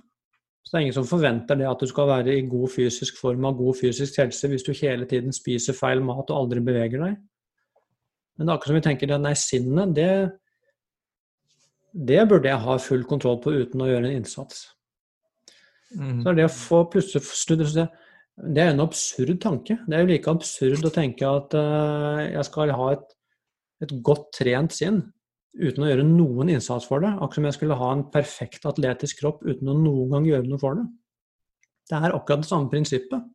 Så 0.62 0.70
det 0.70 0.78
er 0.78 0.84
ingen 0.86 0.96
som 0.96 1.08
forventer 1.08 1.58
det 1.58 1.68
at 1.68 1.80
du 1.82 1.88
skal 1.90 2.08
være 2.08 2.36
i 2.36 2.46
god 2.48 2.70
fysisk 2.70 3.18
form 3.20 3.48
av 3.48 3.56
god 3.58 3.76
fysisk 3.80 4.20
helse 4.22 4.50
hvis 4.50 4.66
du 4.66 4.72
hele 4.78 5.08
tiden 5.10 5.34
spiser 5.34 5.76
feil 5.76 6.02
mat 6.06 6.30
og 6.30 6.44
aldri 6.44 6.62
beveger 6.64 7.02
deg. 7.02 7.16
Men 8.36 8.46
det 8.46 8.52
er 8.52 8.54
akkurat 8.54 8.70
som 8.70 8.78
vi 8.78 8.84
tenker 8.86 9.14
at 9.14 9.24
nei, 9.24 9.34
sinnet, 9.36 9.96
det, 9.96 10.12
det 11.92 12.22
burde 12.30 12.48
jeg 12.48 12.64
ha 12.66 12.76
full 12.80 13.02
kontroll 13.08 13.40
på 13.42 13.52
uten 13.52 13.82
å 13.82 13.90
gjøre 13.90 14.08
en 14.08 14.20
innsats. 14.22 14.68
Mm. 15.92 16.22
Så 16.22 16.30
er 16.30 16.38
det 16.38 16.46
å 16.48 16.54
få 16.54 16.86
plutselig 16.88 17.26
studere 17.36 17.90
Det 18.32 18.62
er 18.62 18.70
en 18.72 18.80
absurd 18.80 19.34
tanke. 19.42 19.76
Det 19.84 19.96
er 19.96 20.06
jo 20.06 20.08
like 20.08 20.30
absurd 20.32 20.86
å 20.88 20.94
tenke 20.94 21.28
at 21.28 21.52
uh, 21.52 22.22
jeg 22.24 22.46
skal 22.48 22.72
ha 22.72 22.92
et 22.94 23.10
et 23.82 23.92
godt 24.04 24.30
trent 24.38 24.74
sinn 24.74 25.00
uten 25.52 25.84
å 25.84 25.88
gjøre 25.90 26.04
noen 26.06 26.52
innsats 26.54 26.86
for 26.88 27.04
det. 27.04 27.12
Akkurat 27.12 27.38
som 27.40 27.48
jeg 27.48 27.56
skulle 27.58 27.78
ha 27.80 27.90
en 27.92 28.06
perfekt 28.12 28.66
atletisk 28.68 29.20
kropp 29.20 29.42
uten 29.44 29.68
å 29.68 29.76
noen 29.76 30.14
gang 30.14 30.28
gjøre 30.28 30.48
noe 30.48 30.60
for 30.62 30.78
det. 30.78 30.86
Det 31.90 31.98
er 31.98 32.14
akkurat 32.16 32.44
det 32.44 32.48
samme 32.48 32.72
prinsippet. 32.72 33.26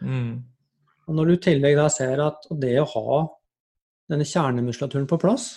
Mm. 0.00 0.32
Og 1.08 1.16
når 1.16 1.26
du 1.26 1.34
i 1.34 1.42
tillegg 1.48 1.76
da 1.76 1.88
ser 1.92 2.22
at 2.24 2.46
det 2.62 2.76
å 2.80 2.88
ha 2.94 3.18
denne 4.10 4.26
kjernemuskulaturen 4.26 5.08
på 5.10 5.18
plass, 5.20 5.52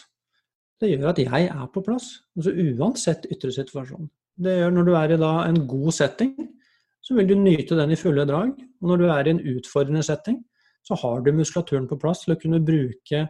det 0.82 0.92
gjør 0.92 1.14
at 1.14 1.22
jeg 1.22 1.48
er 1.48 1.68
på 1.72 1.84
plass. 1.86 2.10
Altså 2.38 2.52
uansett 2.52 3.30
ytre 3.32 3.54
situasjon. 3.56 4.10
Det 4.44 4.58
gjør 4.60 4.74
når 4.74 4.88
du 4.88 4.96
er 4.98 5.14
i 5.14 5.22
da 5.22 5.34
en 5.46 5.62
god 5.70 5.94
setting, 5.96 6.34
så 7.04 7.16
vil 7.18 7.30
du 7.30 7.36
nyte 7.38 7.78
den 7.78 7.94
i 7.94 8.00
fulle 8.00 8.26
drag. 8.28 8.56
Og 8.82 8.90
når 8.90 9.00
du 9.00 9.06
er 9.12 9.28
i 9.28 9.34
en 9.36 9.44
utfordrende 9.54 10.04
setting, 10.06 10.42
så 10.84 10.98
har 11.00 11.22
du 11.24 11.32
muskulaturen 11.36 11.88
på 11.88 12.00
plass 12.02 12.26
til 12.26 12.36
å 12.36 12.40
kunne 12.40 12.64
bruke 12.64 13.28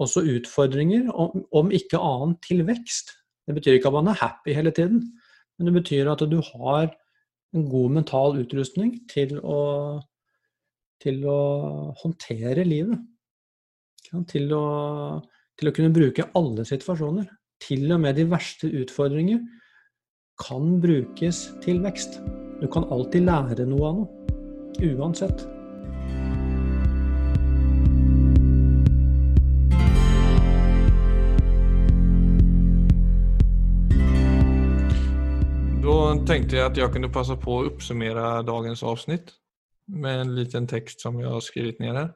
også 0.00 0.22
utfordringer, 0.36 1.10
om, 1.10 1.44
om 1.52 1.70
ikke 1.74 2.00
annet 2.00 2.40
til 2.46 2.64
vekst. 2.66 3.12
Det 3.46 3.56
betyr 3.56 3.78
ikke 3.78 3.90
at 3.90 3.98
man 3.98 4.12
er 4.12 4.20
happy 4.20 4.54
hele 4.54 4.70
tiden, 4.70 5.02
men 5.58 5.68
det 5.68 5.74
betyr 5.74 6.10
at 6.12 6.24
du 6.30 6.40
har 6.52 6.92
en 7.52 7.68
god 7.70 7.90
mental 7.98 8.38
utrustning 8.40 8.94
til 9.10 9.36
å, 9.44 10.00
til 11.02 11.24
å 11.28 11.40
håndtere 12.02 12.64
livet. 12.64 12.98
Til 14.28 14.50
å, 14.52 14.64
til 15.56 15.70
å 15.70 15.74
kunne 15.76 15.94
bruke 15.94 16.28
alle 16.36 16.66
situasjoner. 16.68 17.28
Til 17.62 17.92
og 17.94 18.02
med 18.02 18.18
de 18.18 18.26
verste 18.28 18.68
utfordringer 18.82 19.40
kan 20.42 20.80
brukes 20.82 21.44
til 21.64 21.80
vekst. 21.84 22.20
Du 22.60 22.68
kan 22.72 22.88
alltid 22.92 23.28
lære 23.28 23.68
noe 23.68 23.88
av 23.88 24.00
noe. 24.00 24.10
Uansett. 24.82 25.44
Tenkte 35.82 36.56
jeg 36.56 36.64
at 36.64 36.76
jeg 36.78 36.92
kunne 36.94 37.10
passa 37.10 37.34
på 37.34 37.56
å 37.58 37.64
uppsummera 37.66 38.42
dagens 38.46 38.82
avsnitt 38.86 39.32
med 39.90 40.20
en 40.20 40.34
liten 40.36 40.68
text 40.70 41.00
som 41.02 41.18
jeg 41.18 41.26
har 41.26 41.42
skrivit 41.42 41.80
ned 41.82 41.96
her. 41.96 42.12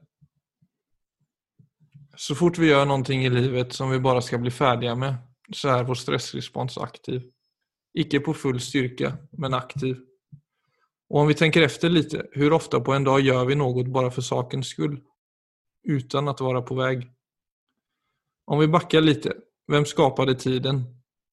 Så 2.17 2.37
fort 2.39 2.59
vi 2.59 2.71
gjør 2.71 2.87
noe 2.87 3.03
i 3.11 3.29
livet 3.29 3.75
som 3.75 3.91
vi 3.91 3.99
bare 3.99 4.23
skal 4.23 4.41
bli 4.41 4.51
färdiga 4.51 4.95
med, 4.95 5.19
så 5.53 5.75
er 5.75 5.85
vår 5.85 5.99
stressrespons 5.99 6.79
aktiv. 6.79 7.27
Ikke 7.95 8.21
på 8.21 8.35
full 8.35 8.61
styrke, 8.61 9.13
men 9.37 9.55
aktiv. 9.55 9.99
Og 11.11 11.21
om 11.23 11.29
vi 11.29 11.35
tenker 11.35 11.63
efter 11.67 11.91
litt, 11.91 12.15
hvor 12.37 12.57
ofte 12.57 12.81
på 12.81 12.95
en 12.95 13.05
dag 13.05 13.21
gjør 13.21 13.45
vi 13.51 13.59
noe 13.59 13.85
bare 13.91 14.15
for 14.15 14.23
sakens 14.23 14.73
skull? 14.75 14.97
Utan 15.85 16.29
att 16.29 16.41
være 16.41 16.63
på 16.63 16.75
vei? 16.75 16.97
Om 18.47 18.59
vi 18.59 18.69
backar 18.69 19.01
litt, 19.01 19.27
vem 19.69 19.85
skapade 19.85 20.35
tiden? 20.35 20.85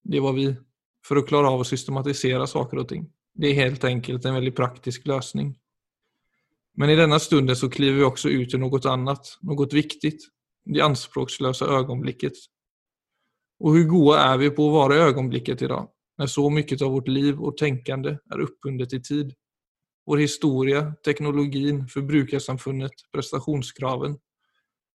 Det 0.04 0.20
var 0.20 0.34
vi 0.34 0.56
for 1.04 1.20
å 1.20 1.26
klare 1.28 1.52
av 1.52 1.62
å 1.62 1.68
systematisere 1.68 2.48
saker 2.48 2.84
og 2.84 2.90
ting. 2.90 3.04
Det 3.34 3.50
er 3.50 3.66
helt 3.66 3.84
enkelt 3.84 4.26
en 4.26 4.38
veldig 4.38 4.54
praktisk 4.56 5.08
løsning. 5.10 5.54
Men 6.78 6.90
i 6.90 6.98
denne 6.98 7.20
stunden 7.22 7.58
så 7.58 7.70
kliver 7.70 8.00
vi 8.00 8.08
også 8.08 8.32
ut 8.34 8.54
i 8.54 8.60
noe 8.62 8.82
annet, 8.90 9.36
noe 9.46 9.68
viktig, 9.70 10.14
det 10.66 10.82
anspråksløse 10.82 11.68
øyeblikket. 11.68 12.38
Og 13.62 13.76
hvor 13.76 13.88
gode 13.92 14.20
er 14.22 14.40
vi 14.42 14.50
på 14.56 14.66
å 14.68 14.74
være 14.74 14.98
i 14.98 15.06
øyeblikket 15.10 15.66
i 15.66 15.70
dag, 15.72 15.88
når 16.20 16.32
så 16.32 16.50
mye 16.50 16.78
av 16.80 16.92
vårt 16.96 17.10
liv 17.12 17.42
og 17.42 17.58
tenkende 17.60 18.18
er 18.32 18.46
oppbundet 18.46 18.98
i 18.98 19.02
tid? 19.04 19.34
Vår 20.10 20.20
historie, 20.20 20.82
teknologien, 21.06 21.86
forbrukersamfunnet, 21.88 23.06
prestationskraven. 23.14 24.18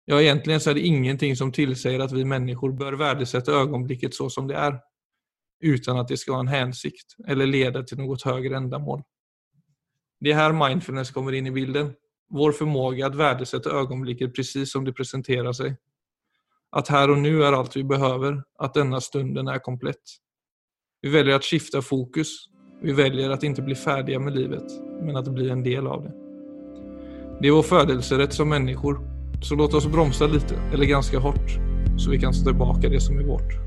Ja, 0.08 0.20
egentlig 0.20 0.60
så 0.62 0.70
er 0.70 0.78
det 0.78 0.86
ingenting 0.88 1.36
som 1.36 1.52
tilsier 1.52 2.00
at 2.00 2.12
vi 2.12 2.24
mennesker 2.24 2.72
bør 2.76 2.96
verdisette 3.00 3.52
øyeblikket 3.52 4.16
så 4.16 4.30
som 4.32 4.48
det 4.48 4.56
er 4.56 4.78
uten 5.64 5.98
at 5.98 6.08
det 6.08 6.20
skal 6.20 6.38
ha 6.38 6.44
en 6.44 6.52
hensikt 6.52 7.16
eller 7.28 7.48
lede 7.48 7.82
til 7.88 8.00
noe 8.00 8.16
høyere 8.20 8.60
ändamål. 8.60 9.02
Det 10.20 10.32
er 10.32 10.40
her 10.40 10.56
mindfulness 10.56 11.10
kommer 11.10 11.32
inn 11.32 11.46
i 11.46 11.52
bilden. 11.52 11.94
Vår 12.30 12.52
förmåga 12.52 13.06
att 13.06 13.14
värdesätta 13.14 13.70
ögonblicket 13.70 14.34
precis 14.36 14.72
som 14.72 14.84
det 14.84 14.92
presenterer 14.92 15.52
seg. 15.52 15.76
At 16.76 16.88
her 16.88 17.10
og 17.12 17.20
nå 17.22 17.42
er 17.44 17.54
alt 17.54 17.76
vi 17.76 17.84
behøver, 17.84 18.40
at 18.58 18.74
denne 18.74 19.00
stunden 19.00 19.48
er 19.48 19.62
komplett. 19.62 20.16
Vi 21.02 21.12
velger 21.12 21.38
å 21.38 21.44
skifte 21.44 21.82
fokus. 21.82 22.32
Vi 22.82 22.92
velger 22.96 23.30
å 23.30 23.38
ikke 23.38 23.62
bli 23.62 23.76
ferdige 23.78 24.18
med 24.18 24.34
livet, 24.34 24.72
men 25.02 25.16
å 25.16 25.22
bli 25.28 25.50
en 25.52 25.62
del 25.62 25.86
av 25.86 26.02
det. 26.02 26.14
Det 27.40 27.48
er 27.48 27.54
vår 27.54 27.68
födelserett 27.68 28.32
som 28.32 28.48
mennesker, 28.48 28.98
så 29.42 29.54
låt 29.54 29.74
oss 29.74 29.86
bromsa 29.86 30.26
litt, 30.26 30.52
eller 30.72 30.86
ganske 30.86 31.18
hårt, 31.20 31.58
så 31.98 32.10
vi 32.10 32.18
kan 32.18 32.34
stå 32.34 32.50
tilbake 32.50 32.88
det 32.88 33.02
som 33.02 33.18
er 33.18 33.28
vårt. 33.28 33.58